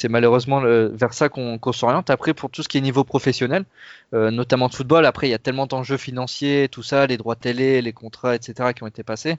malheureusement 0.10 0.62
vers 0.62 1.13
ça 1.13 1.30
qu'on 1.30 1.60
s'oriente. 1.71 2.10
Après, 2.10 2.34
pour 2.34 2.49
tout 2.49 2.63
ce 2.63 2.69
qui 2.69 2.77
est 2.80 2.82
niveau 2.82 3.03
professionnel, 3.03 3.65
euh, 4.13 4.32
notamment 4.32 4.69
de 4.69 4.73
football, 4.73 5.06
après 5.06 5.27
il 5.27 5.32
y 5.32 5.36
a 5.36 5.39
tellement 5.39 5.67
d'enjeux 5.67 5.97
financiers, 5.97 6.67
tout 6.69 6.84
ça, 6.84 7.06
les 7.06 7.17
droits 7.17 7.36
télé, 7.36 7.82
les 7.82 7.93
contrats, 7.93 8.36
etc., 8.36 8.73
qui 8.73 8.84
ont 8.84 8.88
été 8.88 9.03
passés, 9.03 9.38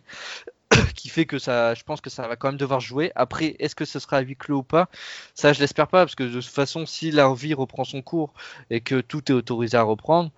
qui 0.94 1.08
fait 1.08 1.26
que 1.26 1.38
ça, 1.38 1.74
je 1.74 1.82
pense 1.82 2.00
que 2.00 2.10
ça 2.10 2.28
va 2.28 2.36
quand 2.36 2.48
même 2.48 2.56
devoir 2.58 2.80
jouer. 2.80 3.10
Après, 3.16 3.56
est-ce 3.58 3.74
que 3.74 3.84
ce 3.84 3.98
sera 3.98 4.18
à 4.18 4.20
huis 4.20 4.36
clos 4.36 4.58
ou 4.58 4.62
pas? 4.62 4.88
Ça, 5.34 5.52
je 5.52 5.60
l'espère 5.60 5.88
pas, 5.88 6.04
parce 6.04 6.14
que 6.14 6.24
de 6.24 6.40
toute 6.40 6.44
façon, 6.44 6.86
si 6.86 7.10
la 7.10 7.32
vie 7.34 7.54
reprend 7.54 7.84
son 7.84 8.02
cours 8.02 8.32
et 8.70 8.80
que 8.80 9.00
tout 9.00 9.32
est 9.32 9.34
autorisé 9.34 9.76
à 9.76 9.82
reprendre 9.82 10.30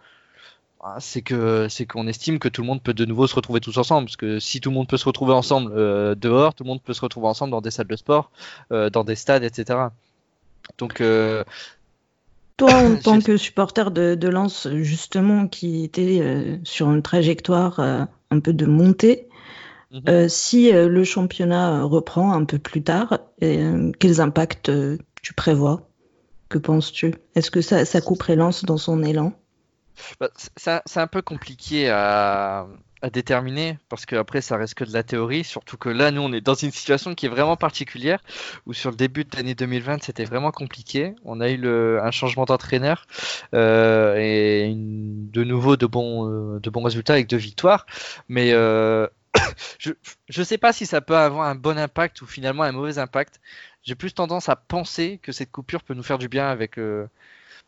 c'est 0.99 1.23
que 1.23 1.69
c'est 1.69 1.87
qu'on 1.87 2.07
estime 2.07 2.38
que 2.38 2.49
tout 2.49 2.62
le 2.62 2.66
monde 2.66 2.83
peut 2.83 2.95
de 2.95 3.05
nouveau 3.05 3.27
se 3.27 3.35
retrouver 3.35 3.61
tous 3.61 3.77
ensemble 3.77 4.07
parce 4.07 4.16
que 4.16 4.38
si 4.38 4.61
tout 4.61 4.71
le 4.71 4.75
monde 4.75 4.88
peut 4.88 4.97
se 4.97 5.05
retrouver 5.05 5.33
ensemble 5.33 5.73
euh, 5.75 6.14
dehors 6.14 6.55
tout 6.55 6.64
le 6.64 6.69
monde 6.69 6.83
peut 6.83 6.95
se 6.95 7.01
retrouver 7.03 7.27
ensemble 7.27 7.51
dans 7.51 7.61
des 7.61 7.71
salles 7.71 7.87
de 7.87 7.97
sport 7.97 8.31
euh, 8.73 8.88
dans 8.88 9.05
des 9.05 9.14
stades 9.14 9.45
etc 9.45 9.79
donc 10.79 11.01
euh, 11.01 11.45
toi 12.57 12.75
en 12.75 12.97
tant 13.03 13.21
que 13.21 13.37
supporter 13.37 13.90
de, 13.90 14.14
de 14.14 14.29
Lens 14.29 14.69
justement 14.81 15.49
qui 15.49 15.85
était 15.85 16.61
sur 16.64 16.90
une 16.90 17.03
trajectoire 17.03 17.81
un 17.81 18.40
peu 18.40 18.53
de 18.53 18.66
montée 18.66 19.29
mhm. 19.93 20.29
si 20.29 20.73
le 20.73 21.05
championnat 21.05 21.83
reprend 21.83 22.33
un 22.33 22.45
peu 22.45 22.59
plus 22.59 22.83
tard 22.83 23.19
quels 23.40 24.21
impacts 24.21 24.71
tu 25.23 25.35
prévois? 25.35 25.88
Que 26.49 26.59
penses-tu? 26.59 27.14
Est-ce 27.35 27.51
que 27.51 27.61
ça, 27.61 27.85
ça 27.85 28.01
couperait 28.01 28.37
Lens 28.37 28.64
dans 28.64 28.79
son 28.79 29.03
élan? 29.03 29.33
C'est 30.57 31.00
un 31.00 31.07
peu 31.07 31.22
compliqué 31.22 31.90
à, 31.90 32.66
déterminer 33.14 33.79
parce 33.88 34.05
que 34.05 34.14
après 34.14 34.42
ça 34.42 34.59
reste 34.59 34.74
que 34.74 34.85
de 34.85 34.92
la 34.92 35.03
théorie 35.03 35.42
surtout 35.42 35.79
que 35.79 35.88
là 35.88 36.11
nous 36.11 36.20
on 36.20 36.35
est 36.35 36.42
dans 36.42 36.53
une 36.53 36.70
situation 36.70 37.14
qui 37.14 37.24
est 37.24 37.31
vraiment 37.31 37.57
particulière 37.57 38.20
où 38.66 38.74
sur 38.74 38.90
le 38.90 38.96
début 38.96 39.24
de 39.24 39.35
l'année 39.35 39.55
2020 39.55 40.03
c'était 40.03 40.26
vraiment 40.26 40.50
compliqué. 40.50 41.14
On 41.24 41.40
a 41.40 41.48
eu 41.48 41.66
un 41.66 42.11
changement 42.11 42.44
d'entraîneur 42.44 43.07
euh, 43.55 44.16
et 44.18 44.74
de 44.76 45.44
nouveau 45.44 45.79
de 45.79 45.87
bons 45.87 46.29
euh, 46.29 46.61
de 46.61 46.68
bons 46.68 46.83
résultats 46.83 47.14
avec 47.14 47.26
deux 47.26 47.38
victoires. 47.38 47.87
Mais 48.29 48.53
euh, 48.53 49.07
je 49.79 49.92
ne 50.37 50.44
sais 50.44 50.59
pas 50.59 50.74
si 50.74 50.85
ça 50.85 51.00
peut 51.00 51.16
avoir 51.16 51.48
un 51.48 51.55
bon 51.55 51.79
impact 51.79 52.20
ou 52.20 52.26
finalement 52.26 52.64
un 52.64 52.72
mauvais 52.72 52.98
impact. 52.98 53.40
J'ai 53.83 53.94
plus 53.94 54.12
tendance 54.12 54.50
à 54.50 54.57
penser 54.57 55.18
que 55.22 55.33
cette 55.33 55.50
coupure 55.50 55.83
peut 55.83 55.94
nous 55.94 56.03
faire 56.03 56.18
du 56.18 56.29
bien 56.29 56.50
avec 56.50 56.79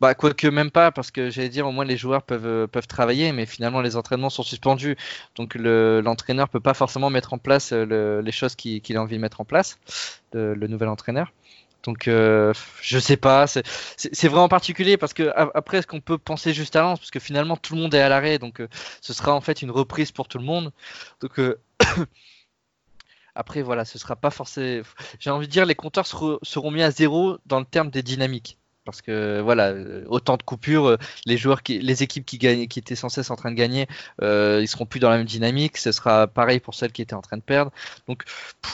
bah, 0.02 0.14
quoique 0.16 0.48
même 0.48 0.72
pas, 0.72 0.90
parce 0.90 1.12
que 1.12 1.30
j'allais 1.30 1.48
dire, 1.48 1.64
au 1.68 1.70
moins 1.70 1.84
les 1.84 1.96
joueurs 1.96 2.24
peuvent, 2.24 2.44
euh, 2.44 2.66
peuvent 2.66 2.88
travailler, 2.88 3.30
mais 3.30 3.46
finalement 3.46 3.80
les 3.80 3.94
entraînements 3.96 4.30
sont 4.30 4.42
suspendus. 4.42 4.96
Donc 5.36 5.54
l'entraîneur 5.54 6.48
ne 6.48 6.50
peut 6.50 6.58
pas 6.58 6.74
forcément 6.74 7.08
mettre 7.08 7.32
en 7.34 7.38
place 7.38 7.70
euh, 7.72 8.20
les 8.20 8.32
choses 8.32 8.56
qu'il 8.56 8.96
a 8.96 9.00
envie 9.00 9.14
de 9.14 9.20
mettre 9.20 9.40
en 9.40 9.44
place, 9.44 9.78
le, 10.32 10.56
nouvel 10.66 10.88
entraîneur. 10.88 11.32
Donc 11.84 12.08
euh, 12.08 12.52
je 12.80 12.98
sais 12.98 13.16
pas, 13.16 13.46
c'est 13.46 14.28
vraiment 14.28 14.48
particulier 14.48 14.96
parce 14.96 15.14
que 15.14 15.30
après 15.36 15.78
est-ce 15.78 15.86
qu'on 15.86 16.00
peut 16.00 16.18
penser 16.18 16.52
juste 16.52 16.74
à 16.74 16.82
Lens 16.82 16.98
parce 16.98 17.12
que 17.12 17.20
finalement 17.20 17.56
tout 17.56 17.76
le 17.76 17.80
monde 17.82 17.94
est 17.94 18.00
à 18.00 18.08
l'arrêt 18.08 18.38
donc 18.38 18.60
ce 19.00 19.12
sera 19.12 19.34
en 19.34 19.40
fait 19.40 19.62
une 19.62 19.70
reprise 19.70 20.10
pour 20.10 20.26
tout 20.26 20.38
le 20.38 20.44
monde. 20.44 20.72
Donc 21.20 21.40
après 23.36 23.62
voilà, 23.62 23.84
ce 23.84 23.98
sera 23.98 24.16
pas 24.16 24.30
forcément. 24.30 24.82
J'ai 25.20 25.30
envie 25.30 25.46
de 25.46 25.52
dire 25.52 25.64
les 25.64 25.76
compteurs 25.76 26.06
seront 26.08 26.70
mis 26.72 26.82
à 26.82 26.90
zéro 26.90 27.38
dans 27.46 27.60
le 27.60 27.66
terme 27.66 27.90
des 27.90 28.02
dynamiques 28.02 28.58
parce 28.84 29.02
que 29.02 29.40
voilà 29.40 29.68
euh, 29.68 30.04
autant 30.08 30.36
de 30.36 30.42
coupures 30.42 30.86
euh, 30.86 30.96
les 31.26 31.36
joueurs 31.36 31.62
qui 31.62 31.78
les 31.78 32.02
équipes 32.02 32.24
qui 32.24 32.38
gagnent 32.38 32.66
qui 32.66 32.78
étaient 32.78 32.96
sans 32.96 33.08
cesse 33.08 33.30
en 33.30 33.36
train 33.36 33.50
de 33.50 33.56
gagner 33.56 33.86
euh, 34.22 34.60
ils 34.62 34.68
seront 34.68 34.86
plus 34.86 35.00
dans 35.00 35.10
la 35.10 35.18
même 35.18 35.26
dynamique. 35.26 35.76
Ce 35.76 35.92
sera 35.92 36.26
pareil 36.26 36.60
pour 36.60 36.74
celles 36.74 36.92
qui 36.92 37.02
étaient 37.02 37.14
en 37.14 37.22
train 37.22 37.36
de 37.36 37.42
perdre. 37.42 37.70
Donc 38.08 38.24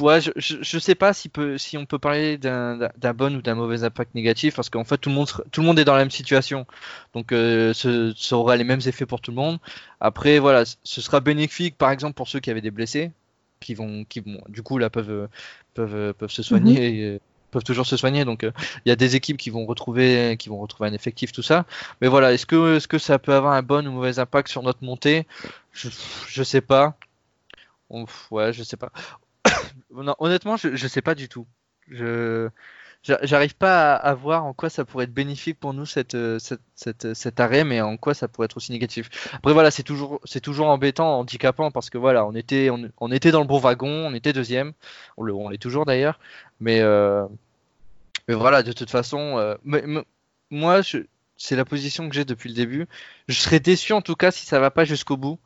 ouais, 0.01 0.21
je, 0.21 0.31
je, 0.37 0.79
sais 0.79 0.95
pas 0.95 1.13
si 1.13 1.29
peut 1.29 1.59
si 1.59 1.77
on 1.77 1.87
peut 1.87 1.99
parler 1.99 2.39
d'un 2.39 2.91
bon 3.15 3.37
ou 3.37 3.43
d'un 3.43 3.55
mauvais 3.55 3.85
impact 3.85 4.15
négatif 4.15 4.57
parce 4.57 4.71
qu'en 4.71 4.85
fait 4.85 4.99
tout 4.99 5.11
le 5.11 5.15
monde 5.15 5.29
tout 5.51 5.61
le 5.61 5.67
monde 5.67 5.79
est 5.79 5.85
dans 5.85 5.95
la 5.95 6.01
même 6.01 6.11
situation. 6.11 6.67
Donc 7.15 7.33
euh, 7.33 7.73
ce, 7.75 8.13
ça 8.17 8.37
aura 8.37 8.57
les 8.57 8.65
mêmes 8.65 8.81
effets 8.87 9.07
pour 9.07 9.21
tout 9.21 9.31
le 9.31 9.37
monde. 9.37 9.59
Après 10.01 10.39
voilà 10.39 10.65
ce 10.65 11.01
sera 11.01 11.21
bénéfique 11.21 11.77
par 11.77 11.91
exemple 11.91 12.15
pour 12.15 12.29
ceux 12.29 12.41
qui 12.41 12.51
avaient 12.51 12.61
des 12.61 12.71
blessés 12.71 13.11
qui 13.61 13.75
vont 13.75 14.05
qui 14.05 14.21
vont 14.21 14.41
du 14.49 14.63
coup 14.63 14.79
là 14.79 14.89
peuvent 14.91 15.29
peuvent 15.75 16.15
peuvent 16.15 16.31
se 16.31 16.43
soigner 16.43 16.75
mhm. 16.75 17.17
et, 17.17 17.21
peuvent 17.51 17.65
toujours 17.65 17.87
se 17.87 17.97
soigner. 17.97 18.25
Donc 18.25 18.45
euh, 18.45 18.53
il 18.85 18.89
y 18.89 18.93
a 18.93 18.97
des 18.97 19.17
équipes 19.17 19.37
qui 19.37 19.51
vont 19.51 19.67
retrouver 19.67 20.37
qui 20.39 20.49
vont 20.49 20.59
retrouver 20.59 20.89
un 20.89 20.93
effectif 20.93 21.33
tout 21.33 21.43
ça. 21.43 21.67
Mais 22.01 22.09
voilà, 22.09 22.33
est-ce 22.33 22.47
que 22.47 22.77
est-ce 22.77 22.89
que 22.89 22.99
ça 22.99 23.19
peut 23.19 23.35
avoir 23.35 23.53
un 23.55 23.63
bon 23.63 23.87
ou 23.87 23.93
mauvais 23.93 24.19
impact 24.19 24.49
sur 24.49 24.63
notre 24.63 24.85
montée? 24.85 25.27
Je, 25.73 25.89
je 26.29 26.43
sais 26.43 26.61
pas. 26.61 26.97
ouais, 28.31 28.53
je 28.53 28.63
sais 28.63 28.77
pas. 28.77 28.93
honnêtement, 30.19 30.57
je, 30.57 30.77
je 30.77 30.89
sais 30.89 31.03
pas 31.03 31.15
du 31.15 31.29
tout. 31.29 31.47
Je 31.89 32.49
j'arrive 33.03 33.55
pas 33.55 33.95
à, 33.95 34.15
voir 34.15 34.45
en 34.45 34.53
quoi 34.53 34.71
ça 34.71 34.85
pourrait 34.85 35.05
être 35.05 35.15
bénéfique 35.15 35.59
pour 35.59 35.73
nous 35.73 35.87
cette, 35.87 36.17
cette, 36.39 37.15
cet 37.15 37.41
arrêt, 37.41 37.65
mais 37.65 37.81
en 37.81 37.97
quoi 37.97 38.15
ça 38.15 38.29
pourrait 38.29 38.47
être 38.47 38.57
aussi 38.57 38.73
négatif. 38.73 39.09
Après 39.33 39.53
voilà, 39.53 39.71
c'est 39.71 39.83
toujours, 39.83 40.21
c'est 40.25 40.41
toujours 40.41 40.69
embêtant, 40.69 41.19
handicapant 41.19 41.71
parce 41.71 41.91
que 41.91 41.99
voilà, 41.99 42.27
on 42.27 42.35
était, 42.35 42.71
on, 42.71 43.13
était 43.13 43.31
dans 43.31 43.41
le 43.41 43.47
bon 43.47 43.59
wagon, 43.59 43.89
on 43.89 44.15
était 44.15 44.33
deuxième, 44.33 44.73
on 45.17 45.25
l'est 45.25 45.33
on 45.33 45.51
toujours 45.57 45.87
d'ailleurs, 45.87 46.19
mais, 46.61 46.83
mais 48.29 48.35
voilà, 48.35 48.63
de 48.63 48.73
toute 48.73 48.91
façon, 48.91 49.57
moi, 50.51 50.81
c'est 51.37 51.57
la 51.57 51.65
position 51.65 52.09
que 52.09 52.15
j'ai 52.15 52.25
depuis 52.25 52.49
le 52.49 52.55
début. 52.55 52.87
Je 53.29 53.39
serais 53.39 53.61
déçu 53.61 53.93
en 53.93 54.03
tout 54.03 54.17
cas 54.17 54.31
si 54.31 54.45
ça 54.45 54.59
va 54.59 54.71
pas 54.71 54.85
jusqu'au 54.85 55.17
bout. 55.17 55.39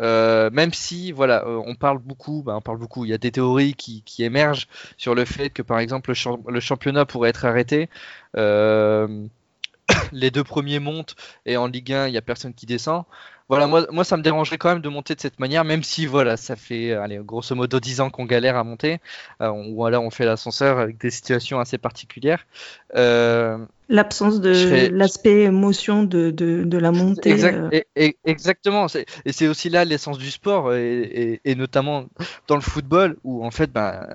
Euh, 0.00 0.50
même 0.50 0.72
si, 0.72 1.12
voilà, 1.12 1.44
euh, 1.46 1.62
on 1.66 1.74
parle 1.74 1.98
beaucoup, 1.98 2.42
bah, 2.42 2.54
on 2.56 2.60
parle 2.60 2.78
beaucoup. 2.78 3.04
Il 3.04 3.10
y 3.10 3.14
a 3.14 3.18
des 3.18 3.32
théories 3.32 3.74
qui, 3.74 4.02
émergent 4.18 4.68
sur 4.96 5.14
le 5.14 5.24
fait 5.24 5.50
que, 5.50 5.62
par 5.62 5.78
exemple, 5.78 6.12
le, 6.48 6.60
championnat 6.60 7.04
pourrait 7.04 7.30
être 7.30 7.44
arrêté. 7.44 7.88
Euh, 8.36 9.26
les 10.12 10.30
deux 10.30 10.44
premiers 10.44 10.78
montent 10.78 11.16
et 11.46 11.56
en 11.56 11.66
Ligue 11.66 11.92
1, 11.92 12.06
il 12.08 12.12
n'y 12.12 12.18
a 12.18 12.22
personne 12.22 12.54
qui 12.54 12.66
descend. 12.66 13.04
Voilà, 13.48 13.66
moi, 13.66 13.86
moi, 13.90 14.04
ça 14.04 14.16
me 14.16 14.22
dérangerait 14.22 14.56
quand 14.56 14.70
même 14.70 14.80
de 14.80 14.88
monter 14.88 15.14
de 15.14 15.20
cette 15.20 15.38
manière, 15.38 15.64
même 15.64 15.82
si, 15.82 16.06
voilà, 16.06 16.38
ça 16.38 16.56
fait, 16.56 16.92
allez, 16.92 17.18
grosso 17.18 17.54
modo 17.54 17.80
10 17.80 18.00
ans 18.00 18.08
qu'on 18.08 18.24
galère 18.24 18.56
à 18.56 18.64
monter, 18.64 18.98
ou 19.40 19.84
alors 19.84 20.04
on 20.04 20.10
fait 20.10 20.24
l'ascenseur 20.24 20.78
avec 20.78 20.96
des 20.98 21.10
situations 21.10 21.60
assez 21.60 21.76
particulières. 21.76 22.46
L'absence 23.88 24.40
de 24.40 24.88
l'aspect 24.90 25.42
émotion 25.42 26.02
de, 26.04 26.30
de, 26.30 26.78
la 26.78 26.92
montée. 26.92 27.44
Euh. 27.44 27.68
et, 27.96 28.16
exactement. 28.24 28.86
Et 29.24 29.32
c'est 29.32 29.48
aussi 29.48 29.68
là 29.68 29.84
l'essence 29.84 30.18
du 30.18 30.30
sport, 30.30 30.72
et, 30.74 31.40
notamment 31.56 32.06
dans 32.48 32.54
le 32.54 32.62
football, 32.62 33.16
où 33.24 33.44
en 33.44 33.50
fait, 33.50 33.70
bah, 33.70 34.08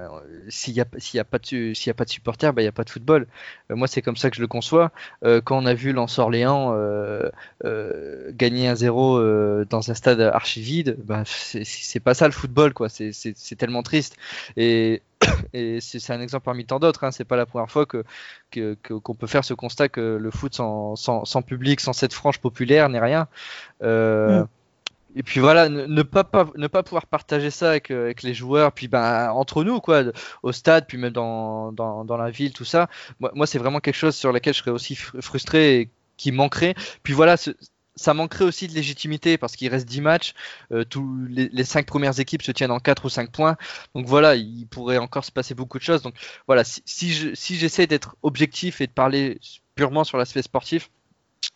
s'il 0.48 0.74
n'y 0.74 0.80
a, 0.80 0.84
a, 0.84 1.24
pas 1.24 1.38
de, 1.38 1.90
a 1.90 1.94
pas 1.94 2.06
de 2.06 2.10
supporters, 2.10 2.54
bah, 2.54 2.62
il 2.62 2.66
n'y 2.66 2.70
a 2.70 2.74
pas 2.74 2.86
de 2.86 2.90
football. 2.90 3.28
Euh, 3.70 3.76
moi, 3.76 3.88
c'est 3.88 4.02
comme 4.02 4.18
ça 4.18 4.30
que 4.30 4.38
je 4.38 4.42
le 4.42 4.48
conçois. 4.48 4.92
Euh, 5.24 5.42
quand 5.42 5.62
on 5.62 5.66
a 5.66 5.74
vu 5.74 5.92
Lens 5.92 6.18
Orléans 6.18 6.74
gagner 8.32 8.68
un 8.68 8.76
0 8.76 9.66
dans 9.66 9.92
un 9.92 9.94
stade 9.94 10.22
archi 10.22 10.62
vide, 10.62 10.98
bah, 11.04 11.24
c'est 11.26 12.00
pas 12.00 12.14
ça 12.14 12.26
le 12.26 12.34
football, 12.34 12.74
quoi. 12.74 12.88
C'est 12.90 13.56
tellement 13.58 13.84
triste. 13.84 14.16
Et 14.56 15.02
et 15.54 15.80
c'est 15.82 16.14
un 16.14 16.22
exemple 16.22 16.46
parmi 16.46 16.66
tant 16.66 16.80
d'autres. 16.80 17.04
Hein. 17.04 17.12
C'est 17.12 17.26
pas 17.26 17.36
la 17.36 17.46
première 17.46 17.70
fois 17.70 17.86
que 17.86 18.04
qu'on 18.52 19.16
peut 19.16 19.28
faire 19.28 19.44
ce 19.44 19.54
constat 19.54 19.90
que 19.90 20.18
le 20.20 20.32
foot 20.32 20.56
sans, 20.56 20.96
sans, 20.96 21.42
public, 21.42 21.80
sans 21.80 21.94
cette 21.94 22.14
frange 22.14 22.40
populaire 22.40 22.90
n'est 22.90 23.00
rien. 23.00 23.28
Euh, 23.84 24.44
mm. 24.44 24.48
Et 25.16 25.24
puis 25.24 25.40
voilà, 25.40 25.68
ne, 25.68 26.04
pas, 26.04 26.24
pas, 26.24 26.48
ne 26.56 26.68
pas 26.68 26.84
pouvoir 26.84 27.08
partager 27.08 27.50
ça 27.50 27.72
avec, 27.72 27.90
avec 27.90 28.22
les 28.22 28.36
joueurs, 28.36 28.72
puis 28.72 28.88
ben, 28.88 29.32
entre 29.32 29.64
nous, 29.64 29.80
quoi, 29.80 30.04
au 30.44 30.52
stade, 30.52 30.86
puis 30.86 31.00
même 31.00 31.14
dans, 31.14 31.72
dans, 31.72 32.06
dans 32.06 32.18
la 32.18 32.30
ville, 32.30 32.54
tout 32.54 32.66
ça. 32.66 32.88
Moi, 33.20 33.32
moi 33.34 33.48
c'est 33.48 33.58
vraiment 33.58 33.80
quelque 33.80 33.96
chose 33.96 34.16
sur 34.16 34.32
lequel 34.32 34.54
je 34.54 34.60
serais 34.60 34.70
aussi 34.70 34.96
frustré 34.96 35.80
et 35.80 35.90
qui 36.18 36.32
manquerait. 36.32 36.76
Puis 37.02 37.14
voilà, 37.14 37.36
ça 37.98 38.14
manquerait 38.14 38.46
aussi 38.46 38.68
de 38.68 38.74
légitimité 38.74 39.38
parce 39.38 39.56
qu'il 39.56 39.70
reste 39.70 39.88
10 39.88 40.02
matchs. 40.02 40.34
Euh, 40.72 40.86
tous 40.86 41.26
les, 41.30 41.50
les 41.52 41.64
5 41.64 41.86
premières 41.86 42.20
équipes 42.20 42.44
se 42.44 42.52
tiennent 42.52 42.72
en 42.72 42.80
4 42.80 43.06
ou 43.06 43.10
5 43.10 43.32
points. 43.32 43.58
Donc 43.96 44.06
voilà, 44.06 44.36
il 44.36 44.68
pourrait 44.68 44.98
encore 44.98 45.26
se 45.26 45.32
passer 45.32 45.56
beaucoup 45.56 45.78
de 45.78 45.84
choses. 45.84 46.02
Donc 46.02 46.16
voilà, 46.48 46.64
si, 46.64 46.82
si 46.86 47.56
j'essaie 47.58 47.88
d'être 47.88 48.16
objectif 48.24 48.82
et 48.82 48.88
de 48.88 48.92
parler 48.92 49.40
purement 49.76 50.04
sur 50.04 50.18
l'aspect 50.18 50.42
sportif, 50.42 50.90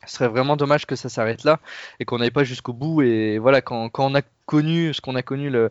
ce 0.05 0.15
serait 0.15 0.27
vraiment 0.27 0.55
dommage 0.55 0.85
que 0.85 0.95
ça 0.95 1.09
s'arrête 1.09 1.43
là 1.43 1.59
et 1.99 2.05
qu'on 2.05 2.19
n'aille 2.19 2.31
pas 2.31 2.43
jusqu'au 2.43 2.73
bout. 2.73 3.01
Et 3.01 3.37
voilà, 3.37 3.61
quand, 3.61 3.89
quand, 3.89 4.11
on 4.11 4.15
a 4.15 4.21
connu 4.45 4.93
ce 4.93 5.01
qu'on 5.01 5.15
a 5.15 5.21
connu 5.21 5.49
le, 5.49 5.69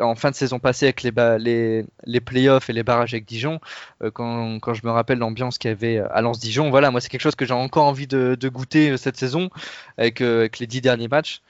en 0.00 0.14
fin 0.14 0.30
de 0.30 0.34
saison 0.34 0.58
passée 0.58 0.86
avec 0.86 1.02
les, 1.02 1.12
les, 1.38 1.84
les 2.04 2.20
playoffs 2.20 2.70
et 2.70 2.72
les 2.72 2.82
barrages 2.82 3.14
avec 3.14 3.26
Dijon, 3.26 3.60
euh, 4.02 4.10
quand, 4.10 4.58
quand, 4.60 4.74
je 4.74 4.84
me 4.84 4.90
rappelle 4.90 5.18
l'ambiance 5.18 5.58
qu'il 5.58 5.70
y 5.70 5.72
avait 5.72 5.98
à 5.98 6.20
Lens-Dijon, 6.22 6.70
voilà, 6.70 6.90
moi 6.90 7.00
c'est 7.00 7.08
quelque 7.08 7.20
chose 7.20 7.36
que 7.36 7.44
j'ai 7.44 7.54
encore 7.54 7.86
envie 7.86 8.06
de, 8.06 8.36
goûter 8.48 8.90
euh, 8.90 8.96
cette 8.96 9.16
saison 9.16 9.50
avec, 9.98 10.20
euh, 10.20 10.40
avec 10.40 10.58
les 10.58 10.66
dix 10.66 10.80
derniers 10.80 11.08
matchs. 11.08 11.42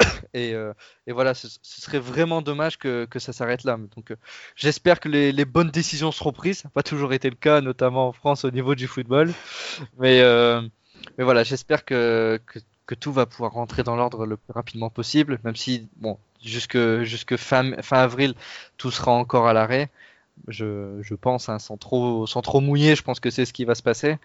Et, 0.34 0.54
et, 1.06 1.12
voilà, 1.12 1.34
ce, 1.34 1.46
serait 1.62 1.98
vraiment 1.98 2.40
dommage 2.40 2.78
que, 2.78 3.04
que 3.04 3.18
ça 3.18 3.34
s'arrête 3.34 3.64
là. 3.64 3.76
Donc, 3.94 4.14
j'espère 4.56 4.98
que 4.98 5.08
les, 5.08 5.30
les, 5.30 5.44
bonnes 5.44 5.70
décisions 5.70 6.10
seront 6.10 6.32
prises. 6.32 6.60
Ça 6.60 6.68
n'a 6.68 6.72
pas 6.72 6.82
toujours 6.82 7.12
été 7.12 7.28
le 7.28 7.36
cas, 7.36 7.60
notamment 7.60 8.08
en 8.08 8.12
France 8.12 8.44
au 8.46 8.50
niveau 8.50 8.74
du 8.74 8.86
football. 8.86 9.30
Mais 9.98 10.22
mais 11.18 11.24
voilà, 11.24 11.44
j'espère 11.44 11.84
que, 11.84 12.40
que, 12.46 12.94
tout 12.94 13.12
va 13.12 13.24
pouvoir 13.24 13.52
rentrer 13.52 13.82
dans 13.82 13.96
l'ordre 13.96 14.26
le 14.26 14.36
plus 14.36 14.52
rapidement 14.52 14.90
possible, 14.90 15.38
même 15.44 15.56
si, 15.56 15.88
bon, 15.96 16.18
jusque, 16.44 16.76
jusque 17.04 17.36
fin, 17.36 17.72
avril, 17.90 18.34
tout 18.76 18.90
sera 18.90 19.12
encore 19.12 19.46
à 19.48 19.54
l'arrêt. 19.54 19.88
Je, 20.48 20.98
je, 21.02 21.14
pense, 21.14 21.48
hein, 21.48 21.58
sans, 21.58 21.76
trop, 21.76 22.26
sans 22.26 22.42
trop 22.42 22.60
mouiller, 22.60 22.96
je 22.96 23.02
pense 23.02 23.20
que 23.20 23.30
c'est 23.30 23.44
ce 23.46 23.52
qui 23.52 23.64
va 23.64 23.74
se 23.74 23.82
passer. 23.82 24.18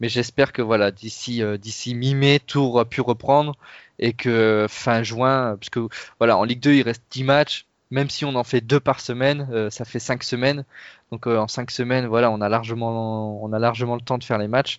Mais 0.00 0.08
j'espère 0.08 0.52
que 0.52 0.62
voilà, 0.62 0.90
d'ici 0.90 1.42
euh, 1.42 1.56
mi-mai, 1.86 2.40
tout 2.46 2.60
aura 2.60 2.84
pu 2.84 3.00
reprendre 3.00 3.56
et 3.98 4.12
que 4.12 4.66
fin 4.68 5.02
juin, 5.02 5.56
parce 5.56 5.70
que 5.70 5.88
voilà, 6.18 6.36
en 6.38 6.44
Ligue 6.44 6.60
2, 6.60 6.74
il 6.74 6.82
reste 6.82 7.04
10 7.10 7.24
matchs, 7.24 7.66
même 7.90 8.08
si 8.08 8.24
on 8.24 8.34
en 8.36 8.44
fait 8.44 8.60
deux 8.60 8.80
par 8.80 9.00
semaine, 9.00 9.48
euh, 9.52 9.70
ça 9.70 9.84
fait 9.84 9.98
cinq 9.98 10.22
semaines. 10.22 10.64
Donc 11.10 11.26
euh, 11.26 11.38
en 11.38 11.48
cinq 11.48 11.70
semaines, 11.70 12.06
voilà, 12.06 12.30
on 12.30 12.40
a 12.40 12.48
largement, 12.48 13.42
on 13.42 13.52
a 13.52 13.58
largement 13.58 13.96
le 13.96 14.00
temps 14.00 14.18
de 14.18 14.24
faire 14.24 14.38
les 14.38 14.48
matchs. 14.48 14.78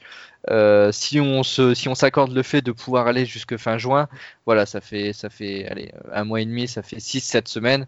Euh, 0.50 0.92
si 0.92 1.20
on 1.20 1.44
se, 1.44 1.74
si 1.74 1.90
on 1.90 1.96
s'accorde 1.96 2.32
le 2.34 2.44
fait 2.44 2.62
de 2.62 2.72
pouvoir 2.72 3.08
aller 3.08 3.26
jusque 3.26 3.58
fin 3.58 3.78
juin, 3.78 4.08
voilà, 4.46 4.66
ça 4.66 4.82
fait, 4.82 5.14
ça 5.14 5.30
fait, 5.30 5.68
allez, 5.68 5.92
un 6.14 6.24
mois 6.24 6.42
et 6.42 6.46
demi, 6.46 6.68
ça 6.68 6.84
fait 6.84 7.00
six, 7.00 7.20
sept 7.22 7.48
semaines. 7.48 7.86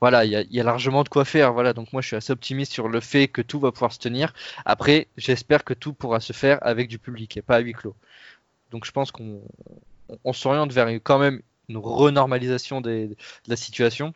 Voilà, 0.00 0.24
il 0.24 0.30
y 0.32 0.60
a, 0.60 0.64
largement 0.64 1.02
de 1.02 1.08
quoi 1.08 1.24
faire. 1.24 1.52
Voilà, 1.52 1.72
donc 1.72 1.92
moi 1.92 2.02
je 2.02 2.08
suis 2.08 2.16
assez 2.16 2.32
optimiste 2.32 2.72
sur 2.72 2.88
le 2.88 3.00
fait 3.00 3.28
que 3.28 3.42
tout 3.42 3.60
va 3.60 3.72
pouvoir 3.72 3.92
se 3.92 3.98
tenir. 3.98 4.32
Après, 4.64 5.08
j'espère 5.16 5.64
que 5.64 5.74
tout 5.74 5.92
pourra 5.92 6.20
se 6.20 6.32
faire 6.32 6.58
avec 6.62 6.88
du 6.88 6.98
public 6.98 7.36
et 7.36 7.42
pas 7.42 7.56
à 7.56 7.60
huis 7.60 7.72
clos. 7.72 7.96
Donc 8.70 8.84
je 8.84 8.92
pense 8.92 9.10
qu'on 9.10 9.40
on, 10.24 10.32
s'oriente 10.32 10.72
vers 10.72 10.88
quand 11.02 11.18
même 11.18 11.42
une 11.68 11.78
renormalisation 11.78 12.80
de 12.80 13.16
la 13.46 13.56
situation 13.56 14.14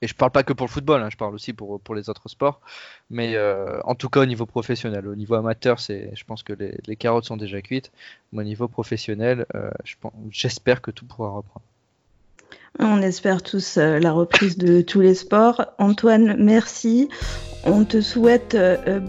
et 0.00 0.06
je 0.06 0.14
parle 0.14 0.30
pas 0.30 0.42
que 0.42 0.52
pour 0.52 0.66
le 0.66 0.70
football, 0.70 1.02
hein, 1.02 1.08
je 1.10 1.16
parle 1.16 1.34
aussi 1.34 1.52
pour, 1.52 1.80
pour 1.80 1.94
les 1.94 2.08
autres 2.08 2.28
sports. 2.28 2.60
Mais 3.10 3.34
euh, 3.34 3.80
en 3.84 3.94
tout 3.94 4.08
cas, 4.08 4.20
au 4.20 4.26
niveau 4.26 4.46
professionnel, 4.46 5.08
au 5.08 5.16
niveau 5.16 5.34
amateur, 5.34 5.80
c'est, 5.80 6.10
je 6.14 6.24
pense 6.24 6.42
que 6.42 6.52
les, 6.52 6.78
les, 6.86 6.96
carottes 6.96 7.24
sont 7.24 7.36
déjà 7.36 7.60
cuites. 7.60 7.90
Mais 8.32 8.42
au 8.42 8.44
niveau 8.44 8.68
professionnel, 8.68 9.46
euh, 9.54 9.70
j'espère 10.30 10.82
que 10.82 10.90
tout 10.90 11.04
pourra 11.04 11.30
reprendre. 11.30 11.66
On 12.78 13.02
espère 13.02 13.42
tous 13.42 13.76
euh, 13.76 13.98
la 13.98 14.12
reprise 14.12 14.56
de 14.56 14.82
tous 14.82 15.00
les 15.00 15.14
sports. 15.14 15.64
Antoine, 15.78 16.36
merci. 16.38 17.08
On 17.64 17.84
te 17.84 18.00
souhaite 18.00 18.56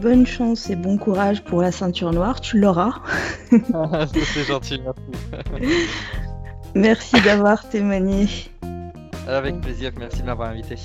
bonne 0.02 0.26
chance 0.26 0.72
et 0.72 0.76
bon 0.76 0.98
courage 0.98 1.44
pour 1.44 1.62
la 1.62 1.72
ceinture 1.72 2.12
noire. 2.12 2.42
Tu 2.42 2.60
l'auras. 2.60 3.04
c'est 3.52 4.44
gentil, 4.44 4.82
merci. 4.84 5.62
merci 6.74 7.22
d'avoir 7.22 7.70
témoigné. 7.70 8.28
Avec 9.36 9.62
plaisir, 9.62 9.92
merci 9.98 10.22
de 10.22 10.26
m'avoir 10.26 10.50
invité. 10.50 10.76